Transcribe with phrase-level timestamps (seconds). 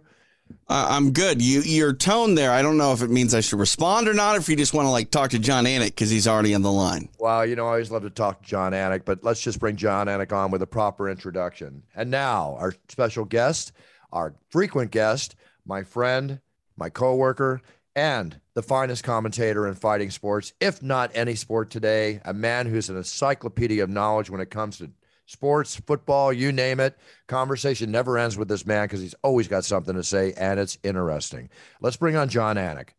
[0.67, 1.41] Uh, I'm good.
[1.41, 2.51] You your tone there.
[2.51, 4.37] I don't know if it means I should respond or not.
[4.37, 6.71] If you just want to like talk to Jon Anik because he's already on the
[6.71, 7.09] line.
[7.19, 9.75] Well, you know, I always love to talk to Jon Anik, but let's just bring
[9.75, 11.83] Jon Anik on with a proper introduction.
[11.95, 13.71] And now, our special guest,
[14.11, 15.35] our frequent guest,
[15.65, 16.39] my friend,
[16.77, 17.61] my coworker,
[17.95, 22.89] and the finest commentator in fighting sports, if not any sport today, a man who's
[22.89, 24.91] an encyclopedia of knowledge when it comes to
[25.31, 26.97] sports, football, you name it.
[27.27, 30.77] Conversation never ends with this man because he's always got something to say, and it's
[30.83, 31.49] interesting.
[31.79, 32.89] Let's bring on Jon Anik,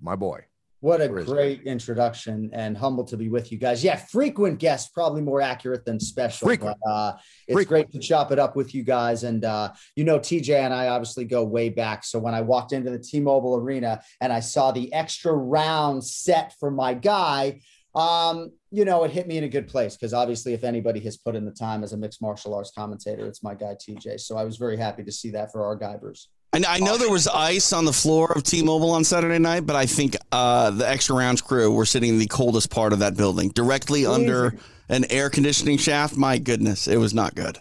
[0.00, 0.44] my boy.
[0.82, 3.84] What a great introduction and humble to be with you guys.
[3.84, 6.48] Yeah, frequent guest, probably more accurate than special.
[6.48, 6.78] Frequent.
[6.82, 7.16] But, uh,
[7.46, 7.90] it's frequent.
[7.90, 9.24] great to chop it up with you guys.
[9.24, 12.02] And, uh, you know, TJ and I obviously go way back.
[12.04, 16.02] So when I walked into the T Mobile Arena and I saw the extra round
[16.02, 17.60] set for my guy,
[17.94, 21.16] um, you know, it hit me in a good place because obviously, if anybody has
[21.16, 24.20] put in the time as a mixed martial arts commentator, it's my guy TJ.
[24.20, 26.26] So I was very happy to see that for our Guybers.
[26.52, 29.76] And I know there was ice on the floor of T-Mobile on Saturday night, but
[29.76, 33.16] I think uh, the extra rounds crew were sitting in the coldest part of that
[33.16, 34.22] building, directly Amazing.
[34.22, 34.54] under
[34.88, 36.16] an air conditioning shaft.
[36.16, 37.58] My goodness, it was not good.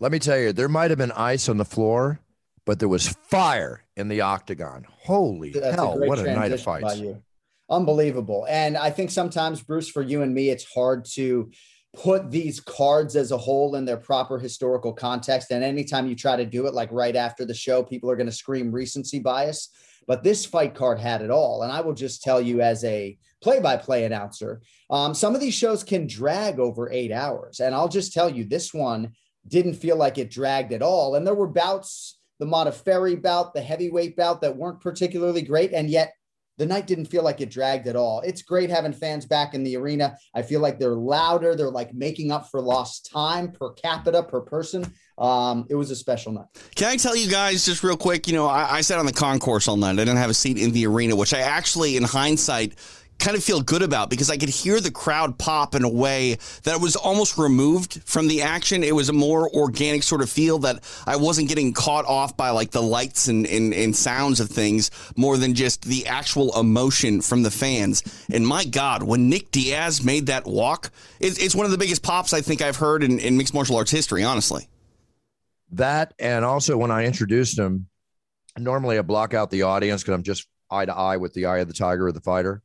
[0.00, 2.20] Let me tell you, there might have been ice on the floor,
[2.66, 4.86] but there was fire in the octagon.
[4.90, 6.02] Holy That's hell!
[6.02, 7.00] A what a night of fights!
[7.70, 8.46] Unbelievable.
[8.48, 11.50] And I think sometimes, Bruce, for you and me, it's hard to
[11.94, 15.50] put these cards as a whole in their proper historical context.
[15.50, 18.26] And anytime you try to do it, like right after the show, people are going
[18.26, 19.70] to scream recency bias.
[20.06, 21.62] But this fight card had it all.
[21.62, 25.40] And I will just tell you, as a play by play announcer, um, some of
[25.40, 27.60] these shows can drag over eight hours.
[27.60, 29.12] And I'll just tell you, this one
[29.46, 31.14] didn't feel like it dragged at all.
[31.14, 35.72] And there were bouts, the Modafferi bout, the heavyweight bout that weren't particularly great.
[35.72, 36.14] And yet
[36.60, 38.20] the night didn't feel like it dragged at all.
[38.20, 40.18] It's great having fans back in the arena.
[40.34, 41.56] I feel like they're louder.
[41.56, 44.84] They're like making up for lost time per capita per person.
[45.16, 46.48] Um, it was a special night.
[46.76, 48.28] Can I tell you guys just real quick?
[48.28, 49.92] You know, I, I sat on the concourse all night.
[49.92, 52.74] I didn't have a seat in the arena, which I actually, in hindsight,
[53.20, 56.38] kind of feel good about because I could hear the crowd pop in a way
[56.64, 58.82] that was almost removed from the action.
[58.82, 62.50] It was a more organic sort of feel that I wasn't getting caught off by
[62.50, 67.20] like the lights and, and, and sounds of things more than just the actual emotion
[67.20, 68.02] from the fans.
[68.32, 72.02] And my God, when Nick Diaz made that walk, it's, it's one of the biggest
[72.02, 74.66] pops I think I've heard in, in mixed martial arts history, honestly.
[75.72, 77.86] That and also when I introduced him,
[78.58, 81.58] normally I block out the audience because I'm just eye to eye with the eye
[81.58, 82.62] of the tiger or the fighter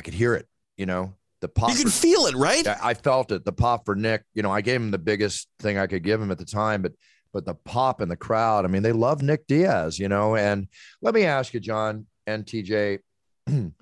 [0.00, 1.12] I could hear it, you know,
[1.42, 1.68] the pop.
[1.68, 2.66] You could feel it, right?
[2.66, 3.44] I felt it.
[3.44, 6.22] The pop for Nick, you know, I gave him the biggest thing I could give
[6.22, 6.92] him at the time, but
[7.34, 10.36] but the pop in the crowd, I mean, they love Nick Diaz, you know.
[10.36, 10.68] And
[11.02, 13.00] let me ask you, Jon and TJ,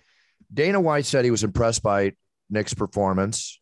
[0.53, 2.15] Dana White said he was impressed by
[2.51, 3.61] Nick's performance.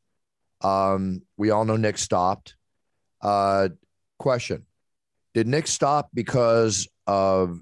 [0.62, 2.56] Um, we all know Nick stopped.
[3.20, 3.69] Uh,
[4.19, 4.64] question:
[5.34, 7.60] Did Nick stop because of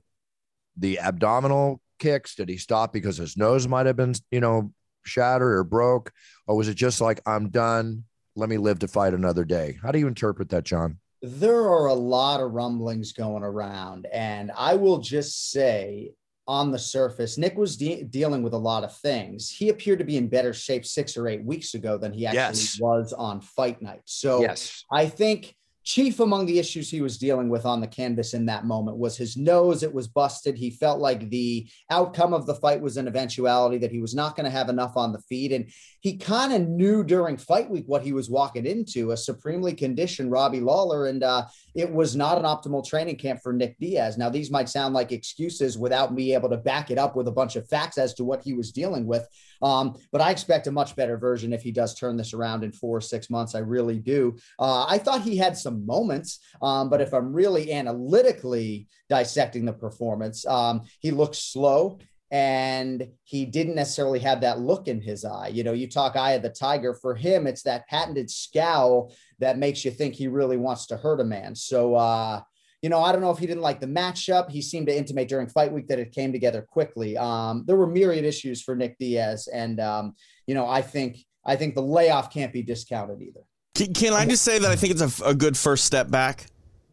[0.77, 2.37] the abdominal kicks?
[2.37, 4.73] Did he stop because his nose might have been, you know,
[5.07, 6.13] shattered or broke?
[6.47, 8.05] Or was it just like, I'm done?
[8.37, 9.79] Let me live to fight another day?
[9.83, 10.99] How do you interpret that, Jon?
[11.23, 14.07] There are a lot of rumblings going around.
[14.13, 16.13] And I will just say,
[16.47, 19.49] on the surface, Nick was de- dealing with a lot of things.
[19.49, 22.41] He appeared to be in better shape six or eight weeks ago than he actually
[22.41, 22.79] yes.
[22.81, 24.03] was on fight night.
[24.05, 24.85] So yes.
[24.93, 25.55] I think
[25.85, 29.17] chief among the issues he was dealing with on the canvas in that moment was
[29.17, 29.83] his nose.
[29.83, 30.57] It was busted.
[30.57, 34.35] He felt like the outcome of the fight was an eventuality, that he was not
[34.35, 35.53] going to have enough on the feet.
[35.53, 35.71] And
[36.01, 40.31] he kind of knew during fight week what he was walking into a supremely conditioned
[40.31, 41.07] Robbie Lawler.
[41.07, 44.17] And uh, it was not an optimal training camp for Nick Diaz.
[44.17, 47.33] Now, these might sound like excuses without me able to back it up with a
[47.33, 49.27] bunch of facts as to what he was dealing with.
[49.61, 52.73] Um, but I expect a much better version if he does turn this around in
[52.73, 53.55] four or six months.
[53.55, 54.37] I really do.
[54.59, 59.73] Uh, I thought he had some moments, um, but if I'm really analytically dissecting the
[59.73, 61.99] performance, um, he looks slow
[62.31, 65.49] and he didn't necessarily have that look in his eye.
[65.49, 66.93] You know, you talk eye of the tiger.
[66.93, 69.15] For him, it's that patented scowl
[69.45, 71.55] that makes you think he really wants to hurt a man.
[71.55, 72.41] So, uh,
[72.83, 74.51] you know, I don't know if he didn't like the matchup.
[74.51, 77.17] He seemed to intimate during fight week that it came together quickly.
[77.17, 80.15] Um, there were myriad issues for Nick Diaz, and um,
[80.47, 83.41] you know, I think I think the layoff can't be discounted either.
[83.75, 86.47] Can, can I just say that I think it's a, a good first step back?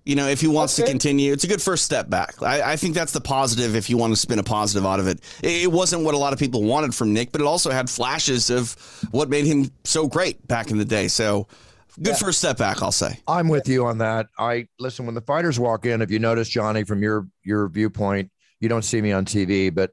[0.05, 0.85] You know, if he wants okay.
[0.85, 2.41] to continue, it's a good first step back.
[2.41, 5.07] I, I, think that's the positive if you want to spin a positive out of
[5.07, 5.19] it.
[5.43, 5.63] it.
[5.63, 8.49] It wasn't what a lot of people wanted from Nick, but it also had flashes
[8.49, 8.75] of
[9.11, 11.07] what made him so great back in the day.
[11.07, 11.47] So,
[11.95, 12.15] good yeah.
[12.15, 13.19] first step back, I'll say.
[13.27, 14.27] I'm with you on that.
[14.37, 16.01] I listen when the fighters walk in.
[16.01, 19.91] If you notice, Johnny, from your your viewpoint, you don't see me on TV, but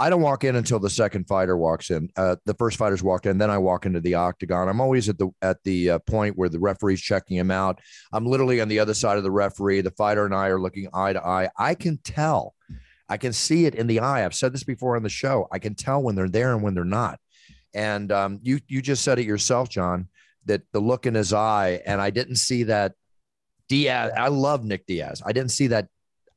[0.00, 2.08] I don't walk in until the second fighter walks in.
[2.16, 4.68] Uh, the first fighter's walked in, then I walk into the octagon.
[4.68, 7.80] I'm always at the at the uh, point where the referee's checking him out.
[8.12, 9.80] I'm literally on the other side of the referee.
[9.80, 11.48] The fighter and I are looking eye to eye.
[11.58, 12.54] I can tell,
[13.08, 14.24] I can see it in the eye.
[14.24, 15.48] I've said this before on the show.
[15.50, 17.18] I can tell when they're there and when they're not.
[17.74, 20.08] And um, you you just said it yourself, Jon,
[20.46, 22.94] that the look in his eye, and I didn't see that.
[23.68, 25.22] Diaz, I love Nick Diaz.
[25.24, 25.88] I didn't see that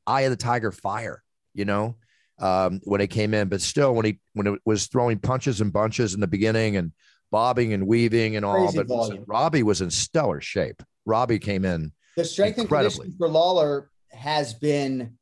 [0.06, 1.22] eye of the tiger fire.
[1.54, 1.96] You know
[2.42, 5.72] um, when he came in, but still, when he when it was throwing punches and
[5.72, 6.92] bunches in the beginning and
[7.30, 10.82] bobbing and weaving and all, Crazy but listen, Robbie was in stellar shape.
[11.06, 11.92] Robbie came in.
[12.16, 15.16] The strength and conditioning for Lawler has been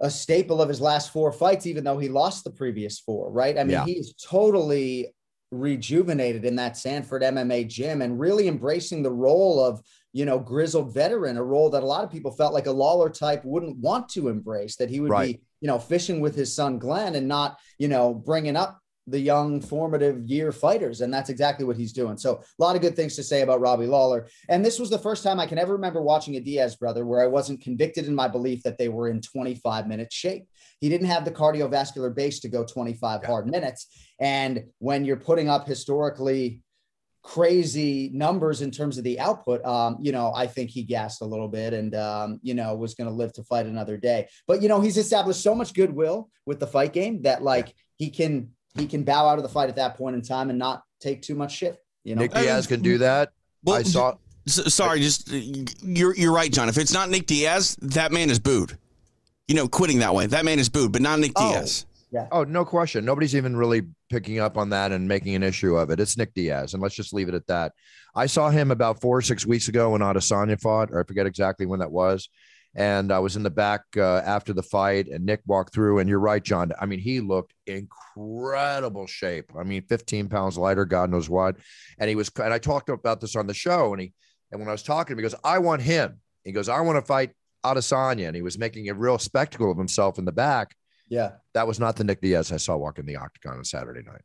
[0.00, 3.30] a staple of his last four fights, even though he lost the previous four.
[3.30, 3.58] Right?
[3.58, 3.84] I mean, yeah.
[3.84, 5.14] he's totally
[5.52, 9.80] rejuvenated in that Sanford MMA gym and really embracing the role of
[10.12, 13.08] you know grizzled veteran, a role that a lot of people felt like a Lawler
[13.08, 14.76] type wouldn't want to embrace.
[14.76, 15.36] That he would right.
[15.36, 19.18] be you know, fishing with his son Glenn and not, you know, bringing up the
[19.18, 21.00] young formative year fighters.
[21.00, 22.16] And that's exactly what he's doing.
[22.16, 24.28] So a lot of good things to say about Robbie Lawler.
[24.48, 27.22] And this was the first time I can ever remember watching a Diaz brother where
[27.22, 30.46] I wasn't convicted in my belief that they were in 25 minute shape.
[30.82, 33.26] He didn't have the cardiovascular base to go 25 yeah.
[33.28, 33.86] hard minutes.
[34.18, 36.60] And when you're putting up historically
[37.22, 41.24] crazy numbers in terms of the output, um, you know, I think he gassed a
[41.24, 44.26] little bit and, um, you know, was going to live to fight another day.
[44.48, 47.74] But, you know, he's established so much goodwill with the fight game that like yeah.
[47.98, 50.58] he can, he can bow out of the fight at that point in time and
[50.58, 51.78] not take too much shit.
[52.02, 53.30] You know, Nick Diaz can do that.
[53.62, 54.14] Well, I saw.
[54.46, 56.68] Sorry, just you're you're right, Jon.
[56.68, 58.76] If it's not Nick Diaz, that man is booed.
[59.48, 61.86] You know, quitting that way, that man is booed, but not Nick oh, Diaz.
[62.12, 62.28] Yeah.
[62.30, 63.04] Oh, no question.
[63.04, 65.98] Nobody's even really picking up on that and making an issue of it.
[65.98, 67.72] It's Nick Diaz, and let's just leave it at that.
[68.14, 71.26] I saw him about four or six weeks ago when Adesanya fought, or I forget
[71.26, 72.28] exactly when that was.
[72.74, 75.98] And I was in the back uh, after the fight, and Nick walked through.
[75.98, 76.72] And you're right, Jon.
[76.80, 79.50] I mean, he looked incredible shape.
[79.58, 81.56] I mean, 15 pounds lighter, God knows what.
[81.98, 83.92] And he was, and I talked about this on the show.
[83.92, 84.12] And he,
[84.50, 86.80] and when I was talking to him, he goes, "I want him." He goes, "I
[86.80, 87.30] want to fight
[87.64, 90.74] Adesanya," and he was making a real spectacle of himself in the back.
[91.08, 91.32] Yeah.
[91.54, 94.22] That was not the Nick Diaz I saw walking the octagon on Saturday night.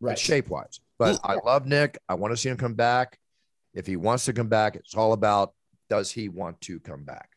[0.00, 0.18] Right.
[0.18, 0.80] Shape wise.
[0.98, 1.98] But I love Nick.
[2.08, 3.18] I want to see him come back.
[3.74, 5.52] If he wants to come back, it's all about
[5.88, 7.35] does he want to come back?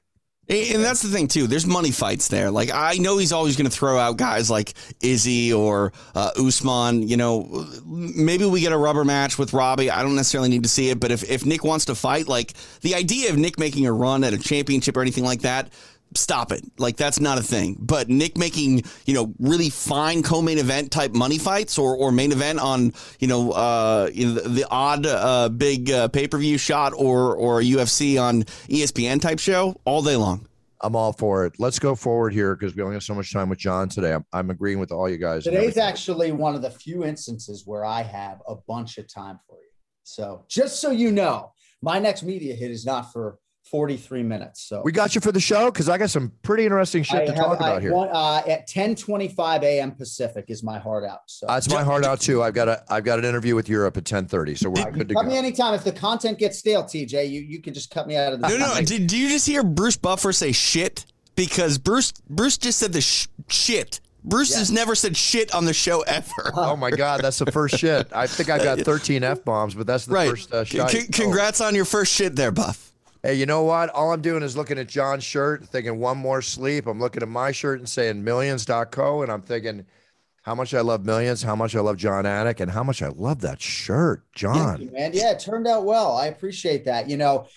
[0.49, 1.45] And that's the thing too.
[1.45, 2.49] There's money fights there.
[2.49, 7.07] Like I know he's always going to throw out guys like Izzy or uh, Usman.
[7.07, 9.91] You know, maybe we get a rubber match with Robbie.
[9.91, 12.53] I don't necessarily need to see it, but if if Nick wants to fight, like
[12.81, 15.71] the idea of Nick making a run at a championship or anything like that,
[16.15, 16.63] stop it.
[16.77, 17.77] Like that's not a thing.
[17.79, 22.31] But Nick making, you know, really fine co-main event type money fights or, or main
[22.31, 26.93] event on, you know, uh, you know the, the odd uh, big uh, pay-per-view shot
[26.95, 30.47] or or UFC on ESPN type show all day long.
[30.81, 31.53] I'm all for it.
[31.59, 34.13] Let's go forward here because we only have so much time with Jon today.
[34.13, 35.43] I'm, I'm agreeing with all you guys.
[35.43, 39.57] Today's actually one of the few instances where I have a bunch of time for
[39.57, 39.69] you.
[40.03, 41.51] So just so you know,
[41.81, 43.39] my next media hit is not for
[43.69, 44.61] 43 minutes.
[44.63, 47.25] So we got you for the show because I got some pretty interesting shit I
[47.25, 47.93] to have, talk about I here.
[47.93, 49.91] Want, uh, at 10:25 a.m.
[49.91, 51.21] Pacific is my heart out.
[51.27, 52.41] So that's my heart out too.
[52.41, 54.57] I've got a I've got an interview with Europe at 10:30.
[54.57, 55.29] So we're good to cut go.
[55.29, 57.29] me anytime if the content gets stale, TJ.
[57.29, 58.47] You you can just cut me out of the.
[58.47, 58.81] No, no.
[58.81, 61.05] Did, do you just hear Bruce Buffer say shit?
[61.35, 63.99] Because Bruce Bruce just said the sh- shit.
[64.23, 66.27] Bruce has never said shit on the show ever.
[66.55, 68.11] Oh my God, that's the first shit.
[68.13, 70.29] I think I've got 13 f bombs, but that's the right.
[70.29, 70.91] first uh, shot.
[70.91, 71.67] C- congrats oh.
[71.67, 72.88] on your first shit there, Buff.
[73.21, 73.89] Hey, you know what?
[73.89, 76.87] All I'm doing is looking at Jon's shirt, thinking one more sleep.
[76.87, 79.85] I'm looking at my shirt and saying millions.co, and I'm thinking
[80.43, 83.09] how much I love millions, how much I love Jon Anik, and how much I
[83.09, 84.81] love that shirt, Jon.
[84.81, 85.11] You, man.
[85.13, 86.15] Yeah, it turned out well.
[86.15, 87.09] I appreciate that.
[87.09, 87.47] You know,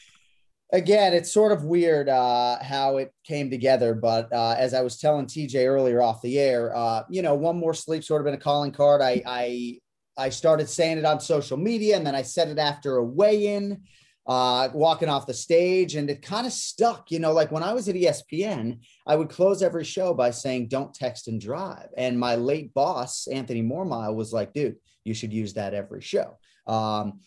[0.72, 3.94] again, it's sort of weird uh, how it came together.
[3.94, 7.56] But uh, as I was telling TJ earlier off the air, uh, you know, one
[7.56, 9.00] more sleep sort of been a calling card.
[9.00, 9.78] I, I
[10.18, 13.80] I started saying it on social media, and then I said it after a weigh-in
[14.26, 17.10] uh, walking off the stage, and it kind of stuck.
[17.10, 20.68] You know, like when I was at ESPN, I would close every show by saying,
[20.68, 25.32] "Don't text and drive." And my late boss, Anthony Mormile, was like, "Dude, you should
[25.32, 27.20] use that every show." Um,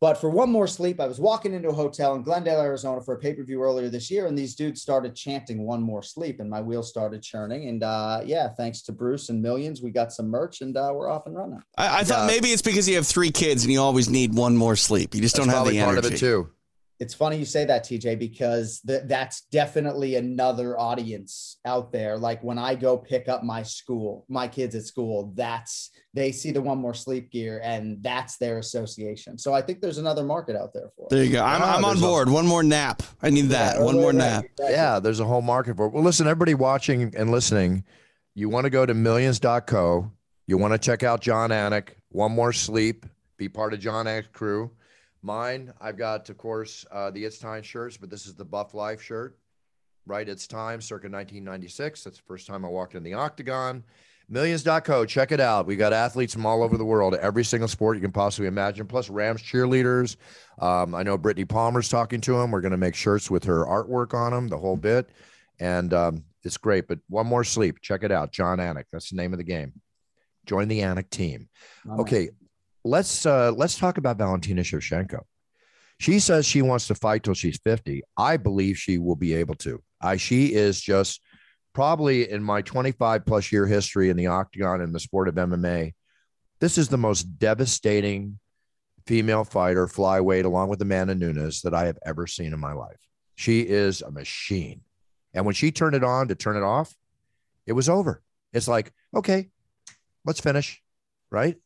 [0.00, 3.14] but for one more sleep, I was walking into a hotel in Glendale, Arizona for
[3.14, 6.38] a pay per view earlier this year, and these dudes started chanting "One more sleep,"
[6.40, 7.68] and my wheels started churning.
[7.68, 11.10] And uh, yeah, thanks to Bruce and Millions, we got some merch, and uh, we're
[11.10, 11.62] off and running.
[11.76, 14.56] I, I thought maybe it's because you have three kids and you always need one
[14.56, 15.14] more sleep.
[15.14, 16.08] You just don't have probably the part energy.
[16.08, 16.50] of it too.
[17.00, 22.42] it's funny you say that tj because th- that's definitely another audience out there like
[22.42, 26.60] when i go pick up my school my kids at school that's they see the
[26.60, 30.72] one more sleep gear and that's their association so i think there's another market out
[30.72, 31.44] there for it There you go.
[31.44, 32.28] I'm, I'm on there's a- board.
[32.28, 33.02] One more nap.
[33.22, 33.76] I need that.
[33.76, 34.44] Yeah, One more right, nap.
[34.44, 34.70] exactly.
[34.74, 35.92] Yeah, there's a whole market for it.
[35.92, 37.84] Well, listen, everybody watching and listening,
[38.34, 40.10] you want to go to millions.co.
[40.46, 43.06] You want to check out Jon Anik, One More Sleep,
[43.36, 44.70] be part of Jon Anik's crew.
[45.22, 48.72] Mine, I've got, of course, uh, the It's Time shirts, but this is the Buff
[48.74, 49.38] Life shirt,
[50.06, 50.28] right?
[50.28, 52.04] It's Time, circa 1996.
[52.04, 53.82] That's the first time I walked in the octagon.
[54.30, 55.66] Millions.co, check it out.
[55.66, 58.86] We got athletes from all over the world, every single sport you can possibly imagine,
[58.86, 60.16] plus Rams cheerleaders.
[60.58, 62.50] Um, I know Brittney Palmer's talking to him.
[62.50, 65.08] We're going to make shirts with her artwork on them, the whole bit.
[65.60, 66.88] And um, it's great.
[66.88, 67.80] But one more sleep.
[67.80, 68.32] Check it out.
[68.32, 68.84] Jon Anik.
[68.92, 69.72] That's the name of the game.
[70.46, 71.48] Join the Anik team.
[72.00, 72.30] Okay.
[72.84, 75.20] Let's uh let's talk about Valentina Shevchenko.
[75.98, 78.02] She says she wants to fight till she's 50.
[78.16, 79.82] I believe she will be able to.
[80.00, 81.20] I she is just
[81.72, 85.94] probably in my 25 plus year history in the octagon and the sport of MMA.
[86.60, 88.38] This is the most devastating
[89.06, 92.98] female fighter flyweight along with Amanda Nunes that I have ever seen in my life.
[93.36, 94.82] She is a machine.
[95.32, 96.94] And when she turned it on to turn it off,
[97.66, 98.22] it was over.
[98.52, 99.48] It's like, okay,
[100.24, 100.82] let's finish.
[101.30, 101.56] Right?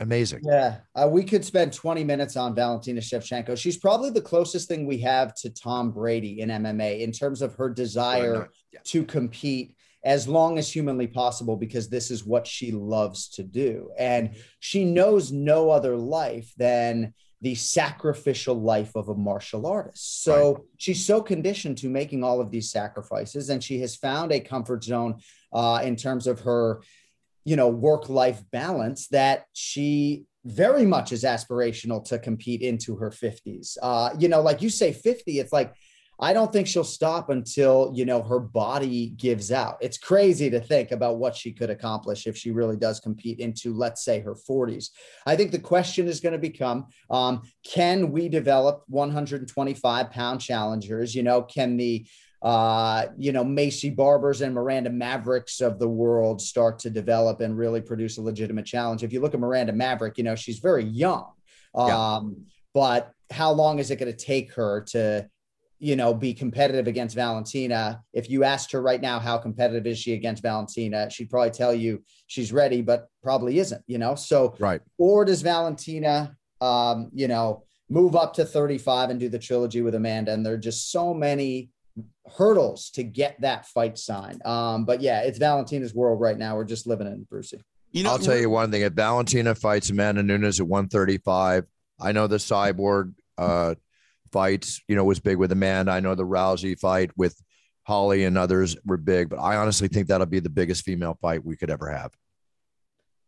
[0.00, 0.40] Amazing.
[0.44, 3.58] Yeah, uh, we could spend 20 minutes on Valentina Shevchenko.
[3.58, 7.54] She's probably the closest thing we have to Tom Brady in MMA in terms of
[7.56, 8.80] her desire Yeah.
[8.84, 13.90] to compete as long as humanly possible because this is what she loves to do.
[13.98, 14.30] And
[14.60, 20.22] she knows no other life than the sacrificial life of a martial artist.
[20.22, 24.40] So she's so conditioned to making all of these sacrifices, and she has found a
[24.40, 25.16] comfort zone
[25.52, 26.82] uh, in terms of her
[27.44, 33.10] you know work life balance that she very much is aspirational to compete into her
[33.10, 35.72] 50s uh you know like you say 50 it's like
[36.20, 39.78] i don't think she'll stop until you know her body gives out.
[39.80, 43.72] It's crazy to think about what she could accomplish if she really does compete into
[43.72, 44.90] let's say her 40s
[45.26, 51.14] i think the question is going to become um, can we develop 125 pound challengers?
[51.14, 52.06] You know can the
[52.42, 57.56] uh, you know, Maycee Barbers and Miranda Mavericks of the world start to develop and
[57.56, 59.04] really produce a legitimate challenge.
[59.04, 61.26] If you look at Miranda Maverick, you know, she's very young.
[61.74, 62.20] Um, Yeah.
[62.74, 65.28] but how long is it going to take her to,
[65.78, 68.02] you know, be competitive against Valentina?
[68.12, 71.08] If you asked her right now, how competitive is she against Valentina?
[71.10, 74.16] She'd probably tell you she's ready, but probably isn't, you know?
[74.16, 74.80] So, Right.
[74.98, 79.94] or does Valentina, um, you know, move up to 35 and do the trilogy with
[79.94, 80.32] Amanda?
[80.32, 81.70] And there are just so many
[82.36, 84.44] hurdles to get that fight signed.
[84.46, 86.56] Um, but yeah, it's Valentina's world right now.
[86.56, 87.62] We're just living in Brucey.
[87.90, 88.82] You know, I'll tell you one thing.
[88.82, 91.64] If Valentina fights Amanda Nunes at 135,
[92.00, 93.74] I know the cyborg uh,
[94.32, 95.92] fights, you know, was big with Amanda.
[95.92, 97.36] I know the Rousey fight with
[97.84, 101.44] Holly and others were big, but I honestly think that'll be the biggest female fight
[101.44, 102.12] we could ever have.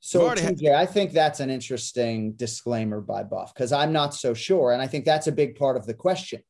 [0.01, 4.15] So We've had- TJ, I think that's an interesting disclaimer by Buff because I'm not
[4.15, 6.43] so sure, and I think that's a big part of the question.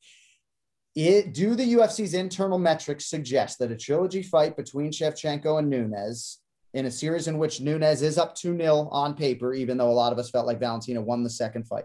[0.95, 6.39] It, do the UFC's internal metrics suggest that a trilogy fight between Shevchenko and Nunes
[6.73, 9.93] in a series in which Nunes is up 2 0 on paper, even though a
[9.93, 11.85] lot of us felt like Valentina won the second fight,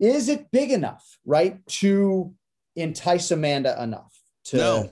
[0.00, 2.34] is it big enough, right, to
[2.76, 4.90] entice Amanda enough to No.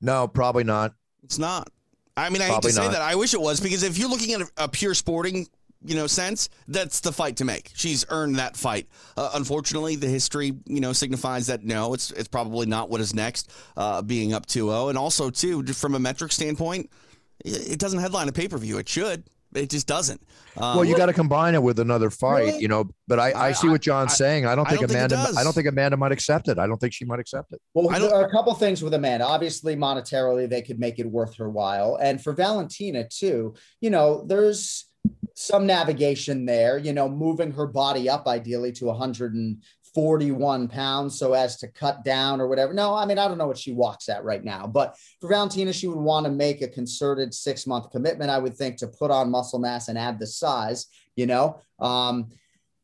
[0.00, 0.94] No, probably not.
[1.22, 1.68] It's not.
[2.16, 3.02] I mean, I hate Probably to say that.
[3.02, 5.46] I wish it was because if you're looking at a, a pure sporting,
[5.84, 7.70] you know, sense, that's the fight to make.
[7.74, 8.86] She's earned that fight.
[9.16, 13.14] Uh, unfortunately, the history, you know, signifies that no, it's it's probably not what is
[13.14, 13.50] next.
[13.76, 14.90] Uh, being up 2-0.
[14.90, 16.90] and also too, from a metric standpoint,
[17.44, 18.78] it it doesn't headline a pay per view.
[18.78, 19.24] It should.
[19.52, 20.22] It just doesn't.
[20.56, 22.60] Um, well, you got to combine it with another fight, really?
[22.60, 22.88] you know.
[23.08, 24.46] But I, I see what Jon's I, saying.
[24.46, 25.16] I don't think don't Amanda.
[25.16, 26.58] Think I don't think Amanda might accept it.
[26.58, 27.60] I don't think she might accept it.
[27.74, 29.26] Well, there are a couple things with Amanda.
[29.26, 33.54] Obviously, monetarily, they could make it worth her while, and for Valentina too.
[33.80, 34.89] You know, there's
[35.34, 36.78] some navigation there.
[36.78, 42.40] You know, moving her body up ideally to 141 pounds so as to cut down
[42.40, 42.72] or whatever.
[42.72, 45.72] No, I mean, I don't know what she walks at right now, but for Valentina,
[45.72, 49.10] she would want to make a concerted six month commitment, I would think, to put
[49.10, 51.60] on muscle mass and add the size, you know?
[51.78, 52.30] Um,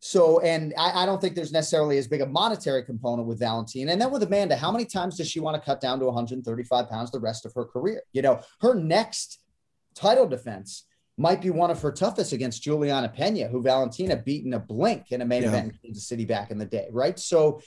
[0.01, 3.93] so, and I, I, don't think there's necessarily as big a monetary component with Valentina.
[3.93, 6.89] And then with Amanda, how many times does she want to cut down to 135
[6.89, 8.03] pounds the rest of her career?
[8.13, 9.41] You know, her next
[9.95, 10.85] title defense
[11.19, 15.13] might be one of her toughest against Julianna Peña, who Valentina beat in a blink
[15.13, 15.49] in a main yeah.
[15.49, 17.19] event in Kansas City back in the day, right?
[17.19, 17.61] So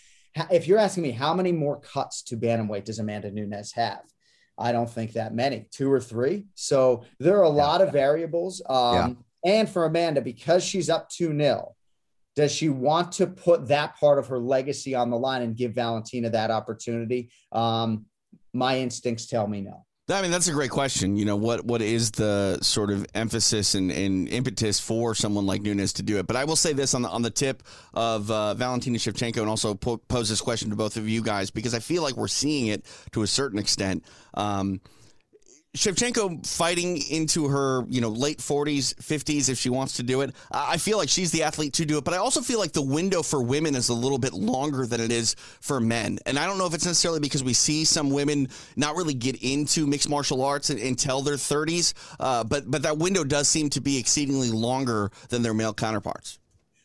[0.52, 4.02] if you're asking me how many more cuts to bantamweight does Amanda Nunes have?
[4.58, 6.46] I don't think that many, two or three.
[6.54, 7.64] So there are a yeah.
[7.64, 8.62] lot of variables.
[8.70, 8.96] Um,
[9.44, 9.60] yeah.
[9.60, 11.76] And for Amanda, because she's up 2 0,
[12.36, 15.74] does she want to put that part of her legacy on the line and give
[15.74, 17.32] Valentina that opportunity?
[17.52, 18.06] Um,
[18.54, 19.86] my instincts tell me no.
[20.12, 21.18] I mean, that's a great question.
[21.18, 25.62] You know, what what is the sort of emphasis and, and impetus for someone like
[25.62, 26.26] Nunes to do it?
[26.26, 27.64] But I will say this on the on the tip
[27.94, 31.52] of uh, Valentina Shevchenko, and also po- pose this question to both of you guys
[31.52, 34.04] because I feel like we're seeing it to a certain extent.
[34.34, 34.82] Um,
[35.78, 40.34] Shevchenko fighting into her, you know, late 40s, 50s if she wants to do it.
[40.52, 42.82] I feel like she's the athlete to do it, but I also feel like the
[42.82, 46.18] window for women is a little bit longer than it is for men.
[46.26, 48.48] And I don't know if it's necessarily because we see some women
[48.78, 53.24] not really get into mixed martial arts until their 30s, uh, but but that window
[53.24, 56.40] does seem to be exceedingly longer than their male counterparts.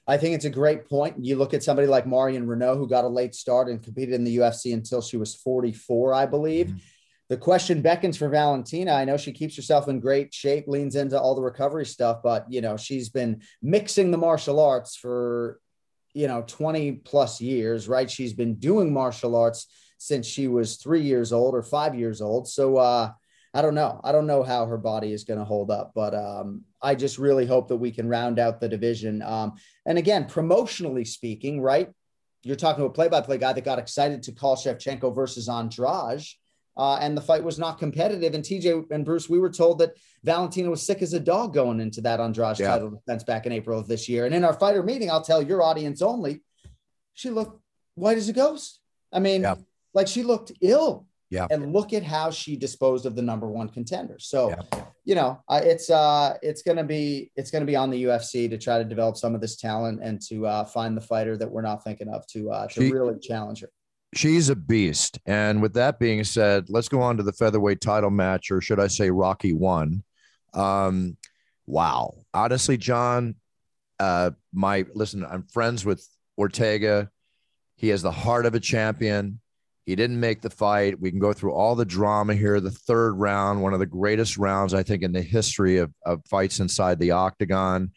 [0.06, 1.24] I think it's a great point.
[1.24, 4.24] You look at somebody like Marion Reneau, who got a late start and competed in
[4.24, 6.66] the UFC until she was 44, I believe.
[6.66, 6.76] Mm-hmm
[7.28, 8.92] the question beckons for Valentina.
[8.92, 12.44] I know she keeps herself in great shape, leans into all the recovery stuff, but
[12.50, 15.58] you know, she's been mixing the martial arts for
[16.12, 18.10] you know 20 plus years, right?
[18.10, 19.66] She's been doing martial arts
[19.98, 22.46] since she was 3 years old or 5 years old.
[22.48, 23.10] So uh
[23.56, 24.00] I don't know.
[24.02, 27.18] I don't know how her body is going to hold up, but um, I just
[27.18, 29.22] really hope that we can round out the division.
[29.22, 29.52] Um,
[29.86, 31.88] and again, promotionally speaking, right?
[32.42, 36.26] You're talking to a play-by-play guy that got excited to call Shevchenko versus Andrade
[36.76, 38.34] uh, and the fight was not competitive.
[38.34, 41.80] And TJ and Bruce, we were told that Valentina was sick as a dog going
[41.80, 42.68] into that Andrade yeah.
[42.68, 44.26] title defense back in April of this year.
[44.26, 46.40] And in our fighter meeting, I'll tell your audience only,
[47.14, 47.60] she looked
[47.94, 48.80] white as a ghost.
[49.12, 49.54] I mean, yeah.
[49.92, 51.06] like she looked ill.
[51.30, 51.46] Yeah.
[51.50, 54.18] And look at how she disposed of the number one contender.
[54.20, 54.84] So, yeah.
[55.04, 58.56] you know, uh, it's uh, it's gonna be it's gonna be on the UFC to
[58.56, 61.62] try to develop some of this talent and to uh, find the fighter that we're
[61.62, 63.70] not thinking of to uh, to she, really challenge her
[64.16, 65.18] she's a beast.
[65.26, 68.80] And with that being said, let's go on to the featherweight title match, or should
[68.80, 70.02] I say, Rocky one.
[70.52, 71.16] Um,
[71.66, 73.34] wow, honestly, Jon,
[73.98, 76.06] uh, my listen, I'm friends with
[76.38, 77.10] Ortega.
[77.76, 79.40] He has the heart of a champion.
[79.84, 80.98] He didn't make the fight.
[80.98, 82.60] We can go through all the drama here.
[82.60, 86.22] The third round, one of the greatest rounds, I think, in the history of, of
[86.26, 87.90] fights inside the octagon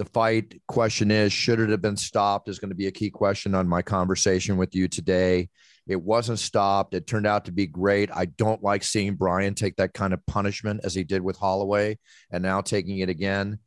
[0.00, 3.10] the fight question is should it have been stopped is going to be a key
[3.10, 5.50] question on my conversation with you today.
[5.86, 6.94] It wasn't stopped.
[6.94, 8.08] It turned out to be great.
[8.10, 11.98] I don't like seeing brian take that kind of punishment as he did with holloway
[12.30, 13.58] and now taking it again.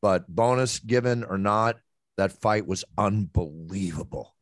[0.00, 1.74] But bonus given or not
[2.18, 4.36] that fight was unbelievable.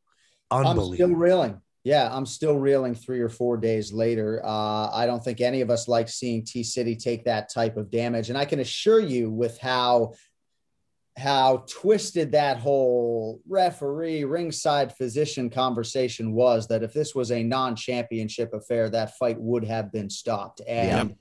[0.50, 1.62] Unbelievable i'm still reeling.
[1.82, 4.42] Yeah, I'm still reeling three or four days later.
[4.44, 7.92] Uh, I don't think any of us like seeing T City take that type of
[7.92, 8.28] damage.
[8.28, 10.14] And I can assure you, with how
[11.16, 18.52] how twisted that whole referee ringside physician conversation was that if this was a non-championship
[18.52, 21.16] affair that fight would have been stopped and yeah.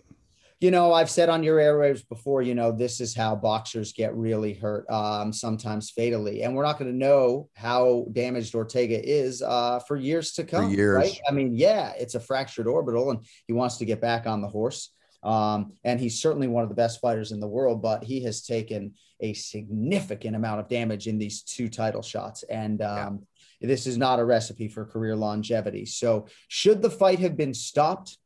[0.59, 4.13] you know i've said on your airwaves before you know this is how boxers get
[4.15, 9.41] really hurt um, sometimes fatally and we're not going to know how damaged ortega is
[9.41, 10.97] uh, for years to come for years.
[10.97, 14.41] right i mean yeah it's a fractured orbital and he wants to get back on
[14.41, 14.91] the horse
[15.23, 18.41] um, and he's certainly one of the best fighters in the world, but he has
[18.41, 22.43] taken a significant amount of damage in these two title shots.
[22.43, 23.25] And um,
[23.59, 23.67] yeah.
[23.67, 25.85] this is not a recipe for career longevity.
[25.85, 28.17] So, should the fight have been stopped?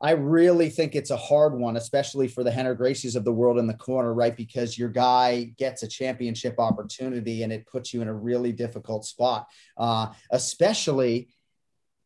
[0.00, 3.58] I really think it's a hard one, especially for the Rener Gracies of the world
[3.58, 4.36] in the corner, right?
[4.36, 9.04] Because your guy gets a championship opportunity and it puts you in a really difficult
[9.04, 11.28] spot, uh, especially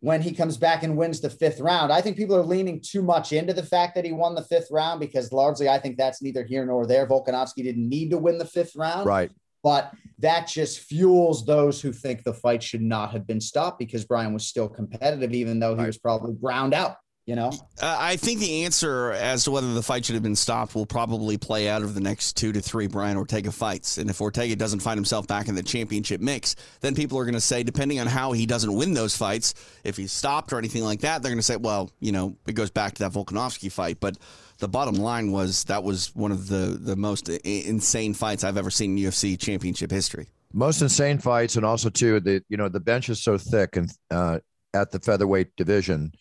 [0.03, 1.93] when he comes back and wins the fifth round.
[1.93, 4.67] I think people are leaning too much into the fact that he won the fifth
[4.69, 7.07] round because largely I think that's neither here nor there.
[7.07, 9.07] Volkanovski didn't need to win the fifth round.
[9.07, 9.31] Right.
[9.63, 14.05] But that just fuels those who think the fight should not have been stopped because
[14.05, 15.87] Brian was still competitive, even though he right.
[15.87, 16.97] was probably ground out.
[17.25, 20.35] You know, uh, I think the answer as to whether the fight should have been
[20.35, 23.99] stopped will probably play out over the next two to three Brian Ortega fights.
[23.99, 27.35] And if Ortega doesn't find himself back in the championship mix, then people are going
[27.35, 29.55] to say, depending on how he doesn't win those fights,
[29.85, 32.55] if he's stopped or anything like that, they're going to say, well, you know, it
[32.55, 34.01] goes back to that Volkanovski fight.
[34.01, 34.19] But
[34.59, 38.71] the bottom line was that was one of the the most insane fights I've ever
[38.71, 40.29] seen in UFC championship history.
[40.53, 43.93] Most insane fights, and also too the you know the bench is so thick and
[44.11, 44.41] uh,
[44.75, 46.13] at the featherweight division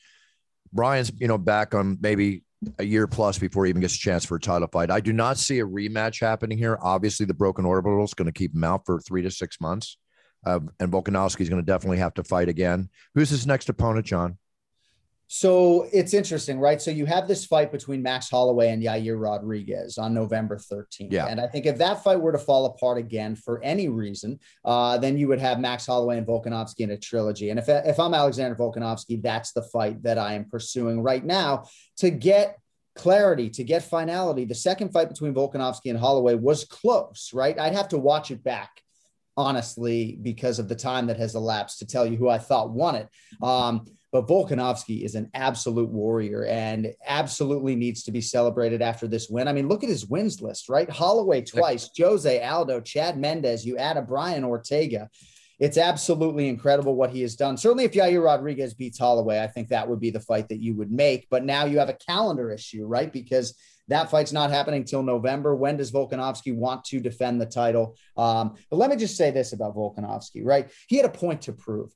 [0.74, 2.44] Brian's, you know, back on maybe
[2.78, 4.92] a year plus before he even gets a chance for a title fight.
[4.92, 6.78] I do not see a rematch happening here.
[6.82, 9.98] Obviously, the broken orbital is going to keep him out for three to six months.
[10.46, 12.90] Uh, and Volkanovski is going to definitely have to fight again.
[13.14, 14.38] Who's his next opponent, Jon?
[15.34, 16.82] So it's interesting, right?
[16.82, 21.08] So you have this fight between Max Holloway and Yair Rodriguez on November 13th.
[21.10, 21.28] Yeah.
[21.28, 24.98] And I think if that fight were to fall apart again for any reason, uh,
[24.98, 27.50] then you would have Max Holloway and Volkanovski in a trilogy.
[27.50, 31.64] And if, if I'm Alexander Volkanovski, that's the fight that I am pursuing right now
[32.00, 32.58] to get
[32.96, 34.44] clarity, to get finality.
[34.44, 37.58] The second fight between Volkanovski and Holloway was close, right?
[37.58, 38.82] I'd have to watch it back
[39.38, 42.96] honestly because of the time that has elapsed to tell you who I thought won
[42.96, 43.08] it.
[43.42, 49.30] Um, but Volkanovski is an absolute warrior and absolutely needs to be celebrated after this
[49.30, 49.48] win.
[49.48, 50.90] I mean, look at his wins list, right?
[50.90, 55.10] Holloway twice, Jose Aldo, Chad Mendes, you add a Brian Ortega.
[55.60, 57.56] It's absolutely incredible what he has done.
[57.56, 60.74] Certainly, if Yair Rodriguez beats Holloway, I think that would be the fight that you
[60.76, 61.28] would make.
[61.30, 63.14] But now you have a calendar issue, right?
[63.14, 63.56] Because
[63.88, 65.56] that fight's not happening till November.
[65.56, 67.96] When does Volkanovski want to defend the title?
[68.18, 70.72] Um, but let me just say this about Volkanovski, right?
[70.88, 71.92] He had a point to prove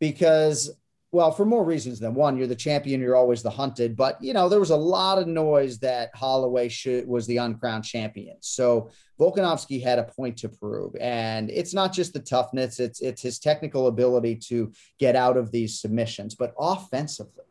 [0.00, 0.70] because
[1.14, 3.94] well, for more reasons than one, you're the champion, you're always the hunted.
[3.94, 7.84] But you know, there was a lot of noise that Holloway should, was the uncrowned
[7.84, 8.36] champion.
[8.40, 13.22] So Volkanovski had a point to prove, and it's not just the toughness; it's it's
[13.22, 16.34] his technical ability to get out of these submissions.
[16.34, 17.44] But offensively,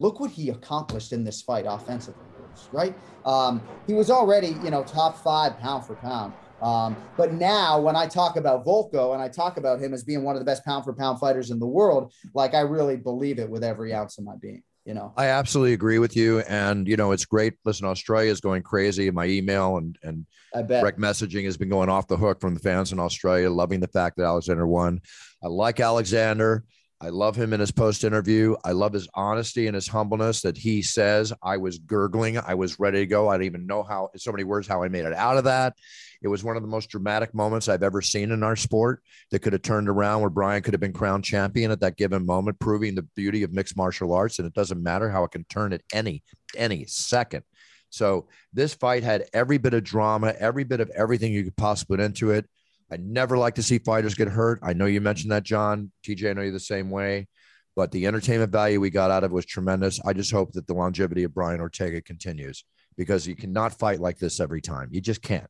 [0.00, 2.24] look what he accomplished in this fight offensively,
[2.72, 2.96] right?
[3.24, 6.32] Um, he was already you know top five pound for pound.
[6.62, 10.22] Um, but now, when I talk about Volko and I talk about him as being
[10.22, 13.38] one of the best pound for pound fighters in the world, like I really believe
[13.38, 14.62] it with every ounce of my being.
[14.84, 17.54] You know, I absolutely agree with you, and you know it's great.
[17.64, 19.10] Listen, Australia is going crazy.
[19.10, 20.80] My email and and I bet.
[20.80, 23.88] direct messaging has been going off the hook from the fans in Australia, loving the
[23.88, 25.00] fact that Alexander won.
[25.42, 26.64] I like Alexander.
[27.00, 28.56] I love him in his post interview.
[28.64, 32.38] I love his honesty and his humbleness that he says, I was gurgling.
[32.38, 33.28] I was ready to go.
[33.28, 35.74] I don't even know how, so many words, how I made it out of that.
[36.22, 39.40] It was one of the most dramatic moments I've ever seen in our sport that
[39.40, 42.58] could have turned around where Brian could have been crowned champion at that given moment,
[42.58, 44.38] proving the beauty of mixed martial arts.
[44.38, 46.22] And it doesn't matter how it can turn at any,
[46.56, 47.42] any second.
[47.90, 51.96] So this fight had every bit of drama, every bit of everything you could possibly
[51.96, 52.46] put into it.
[52.90, 54.60] I never like to see fighters get hurt.
[54.62, 55.90] I know you mentioned that, Jon.
[56.04, 57.26] TJ, I know you the same way.
[57.74, 60.00] But the entertainment value we got out of it was tremendous.
[60.04, 62.64] I just hope that the longevity of Brian Ortega continues
[62.96, 64.88] because you cannot fight like this every time.
[64.92, 65.48] You just can't.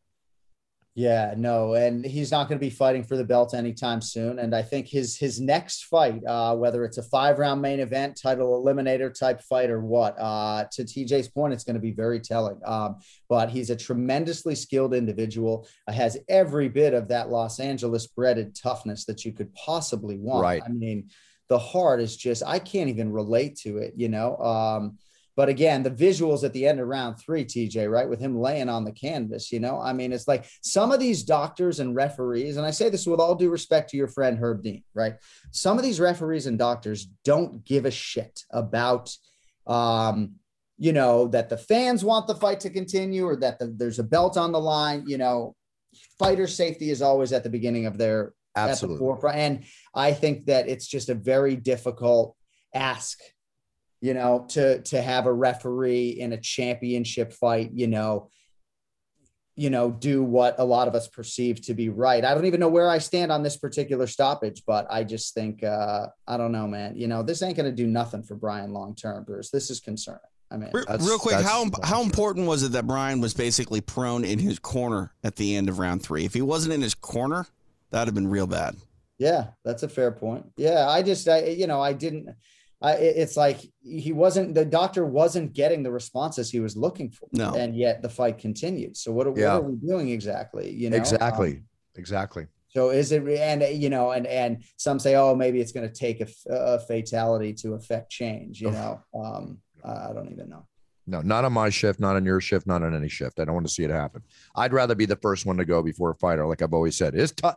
[0.97, 4.39] Yeah, no, and he's not going to be fighting for the belt anytime soon.
[4.39, 8.19] And I think his his next fight, uh, whether it's a five round main event,
[8.21, 12.19] title eliminator type fight, or what, uh, to TJ's point, it's going to be very
[12.19, 12.59] telling.
[12.65, 12.97] Um,
[13.29, 15.69] but he's a tremendously skilled individual.
[15.87, 20.45] Uh, has every bit of that Los Angeles bred toughness that you could possibly want.
[20.45, 20.63] Right.
[20.65, 21.11] I mean,
[21.51, 23.93] the heart is just I can't even relate to it.
[23.99, 24.39] You know.
[24.39, 24.97] Um,
[25.37, 28.71] but again, the visuals at the end of round three, TJ, right, with him laying
[28.71, 32.57] on the canvas, you know, I mean, it's like some of these doctors and referees,
[32.57, 35.17] and I say this with all due respect to your friend Herb Dean, right?
[35.51, 39.15] Some of these referees and doctors don't give a shit about,
[39.67, 40.37] um,
[40.79, 44.05] you know, that the fans want the fight to continue or that the, there's a
[44.05, 45.05] belt on the line.
[45.07, 45.55] You know,
[46.19, 49.37] fighter safety is always at the beginning of their absolutely forefront.
[49.37, 52.37] And I think that it's just a very difficult
[52.75, 53.19] ask
[54.01, 58.31] you know, to to have a referee in a championship fight, you know,
[59.55, 62.25] you know, do what a lot of us perceive to be right.
[62.25, 65.65] I don't even know where I stand on this particular stoppage, but I just think
[65.65, 66.97] uh, I don't know, man.
[66.97, 69.51] You know, this ain't going to do nothing for Brian long term, Bruce.
[69.51, 70.21] This is concerning.
[70.51, 74.39] I mean, real quick, how how important was it that Brian was basically prone in
[74.39, 76.25] his corner at the end of round three?
[76.25, 77.47] If he wasn't in his corner,
[77.91, 78.77] that'd have been real bad.
[79.19, 80.47] Yeah, that's a fair point.
[80.57, 82.29] Yeah, I just, I, you know, I didn't
[82.83, 87.29] it's like he wasn't the doctor wasn't getting the responses he was looking for.
[87.33, 87.55] No.
[87.55, 88.97] And yet the fight continued.
[88.97, 89.55] So what, yeah.
[89.55, 90.71] what are we doing exactly?
[90.71, 91.65] You know, exactly, um,
[91.97, 92.47] exactly.
[92.69, 95.95] So is it and you know and and some say oh maybe it's going to
[95.95, 98.61] take a, a, fatality to affect change.
[98.61, 100.67] You know, um, I don't even know.
[101.09, 103.39] No, not on my shift, not on your shift, not on any shift.
[103.39, 104.23] I don't want to see it happen.
[104.57, 107.15] I'd rather be the first one to go before a fighter, like I've always said.
[107.15, 107.55] It's tough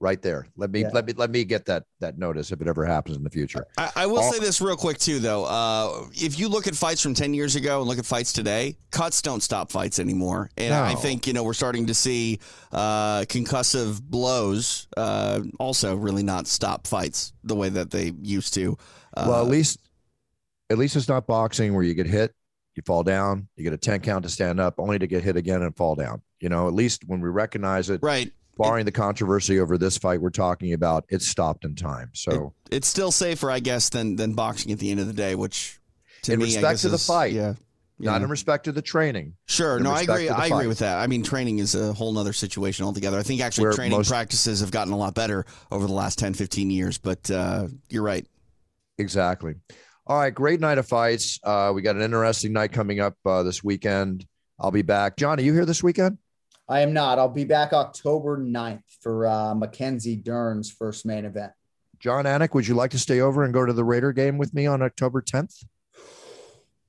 [0.00, 0.46] right there.
[0.56, 0.90] Let me Yeah.
[0.92, 3.66] let me let me get that that notice if it ever happens in the future.
[3.78, 5.44] I, I will All- say this real quick too, though.
[5.44, 8.76] Uh, if you look at fights from ten years ago and look at fights today,
[8.90, 10.50] cuts don't stop fights anymore.
[10.56, 12.40] And I think you know we're starting to see
[12.72, 18.76] uh, concussive blows uh, also really not stop fights the way that they used to.
[19.16, 19.80] Uh, well, at least
[20.68, 22.34] at least it's not boxing where you get hit,
[22.74, 25.36] you fall down, you get a 10 count to stand up, only to get hit
[25.36, 26.20] again and fall down.
[26.40, 28.30] You know, at least when we recognize it, right.
[28.58, 32.10] Barring the controversy over this fight we're talking about, it's stopped in time.
[32.14, 35.34] So It's still safer, I guess, than than boxing at the end of the day.
[35.34, 35.78] Which
[36.22, 37.32] to In me, respect to the is- fight.
[37.32, 37.54] yeah.
[37.98, 39.32] not in respect to the training.
[39.46, 39.78] Sure.
[39.78, 40.28] in No, I agree.
[40.28, 40.98] I agree with that.
[40.98, 43.18] I mean, training is a whole other situation altogether.
[43.18, 46.18] I think actually Where training most- practices have gotten a lot better over the last
[46.18, 48.26] 10, 15 years, but uh, you're right.
[48.98, 49.54] Exactly.
[50.06, 51.40] All right, great night of fights.
[51.42, 54.26] Uh, we got an interesting night coming up uh, this weekend.
[54.58, 55.16] I'll be back.
[55.16, 56.18] Jon, are you here this weekend?
[56.68, 57.18] I am not.
[57.18, 61.52] I'll be back October 9th for uh, Mackenzie Dern's first main event.
[62.00, 64.52] Jon Anik, would you like to stay over and go to the Raider game with
[64.52, 65.64] me on October 10th?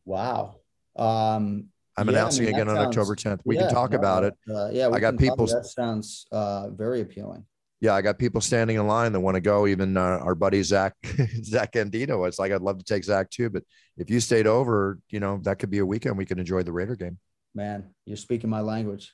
[0.05, 0.55] Wow.
[0.95, 3.41] Um, I'm Yeah, I announcing mean, that again on sounds- October 10th.
[3.45, 4.33] We yeah, can talk no, about it.
[4.49, 7.45] Uh, yeah, we I got people- That sounds uh, very appealing.
[7.79, 9.67] Yeah, I got people standing in line that want to go.
[9.67, 10.95] Even uh, our buddy Zach
[11.43, 12.27] Zach Andino.
[12.27, 13.61] It's like I'd love to take Zach too, but
[13.97, 16.71] if you stayed over, you know that could be a weekend we can enjoy the
[16.71, 17.19] Raider game.
[17.53, 19.13] Man, you're speaking my language.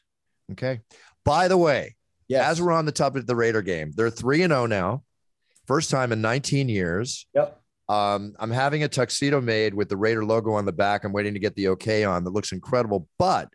[0.52, 0.82] Okay.
[1.26, 1.96] By the way,
[2.28, 2.46] Yes.
[2.52, 5.04] as we're on the topic of the Raider game, they're three and zero now,
[5.68, 7.26] first time in 19 years.
[7.34, 7.60] Yep.
[7.90, 11.04] Um, I'm having a tuxedo made with the Raider logo on the back.
[11.04, 12.24] I'm waiting to get the okay on.
[12.24, 13.08] That looks incredible.
[13.20, 13.50] But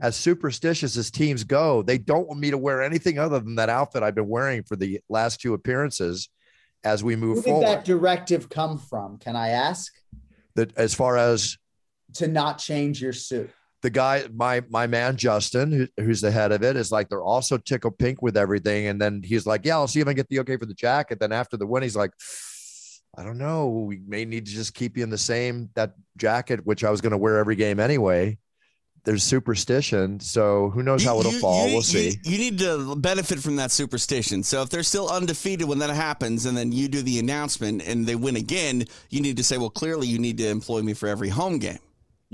[0.00, 3.68] as superstitious as teams go, they don't want me to wear anything other than that
[3.68, 6.28] outfit I've been wearing for the last two appearances
[6.82, 7.66] as we Who move did forward.
[7.66, 9.18] that directive come from?
[9.18, 9.92] Can I ask?
[10.56, 11.58] that as far as
[12.14, 13.50] To not change your suit.
[13.84, 17.22] The guy, my my man Justin, who, who's the head of it, is like they're
[17.22, 18.86] also tickle pink with everything.
[18.88, 20.74] And then he's like, "Yeah, I'll see if I can get the okay for the
[20.74, 22.10] jacket." Then after the win, he's like,
[23.16, 23.68] "I don't know.
[23.68, 27.00] We may need to just keep you in the same that jacket, which I was
[27.02, 28.38] going to wear every game anyway."
[29.04, 31.66] There's superstition, so who knows how You- it'll you- fall?
[31.68, 32.08] you- we'll see.
[32.24, 34.42] You, you need to benefit from that superstition.
[34.42, 38.06] So if they're still undefeated when that happens, and then you do the announcement and
[38.06, 41.06] they win again, you need to say, "Well, clearly you need to employ me for
[41.06, 41.80] every home game."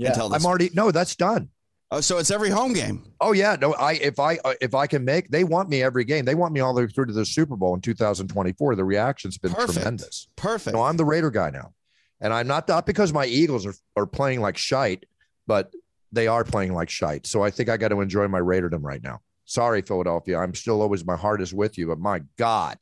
[0.01, 0.13] Yeah.
[0.19, 1.49] I'm already no, that's done.
[1.91, 3.03] oh, so it's every home game.
[3.19, 3.73] Oh yeah, no.
[3.73, 6.25] I if I uh, if I can make, they want me every game.
[6.25, 8.75] They want me all the way through to the Super Bowl in 2024.
[8.75, 9.73] The reaction's been Perfect.
[9.73, 10.27] tremendous.
[10.35, 10.75] Perfect.
[10.75, 11.73] No, I'm the Raider guy now,
[12.19, 15.05] and I'm not not because my Eagles are are playing like shite,
[15.45, 15.71] but
[16.11, 17.27] they are playing like shite.
[17.27, 19.21] So I think I got to enjoy my Raiderdom right now.
[19.45, 20.39] Sorry, Philadelphia.
[20.39, 22.77] I'm still always my heart is with you, but my God,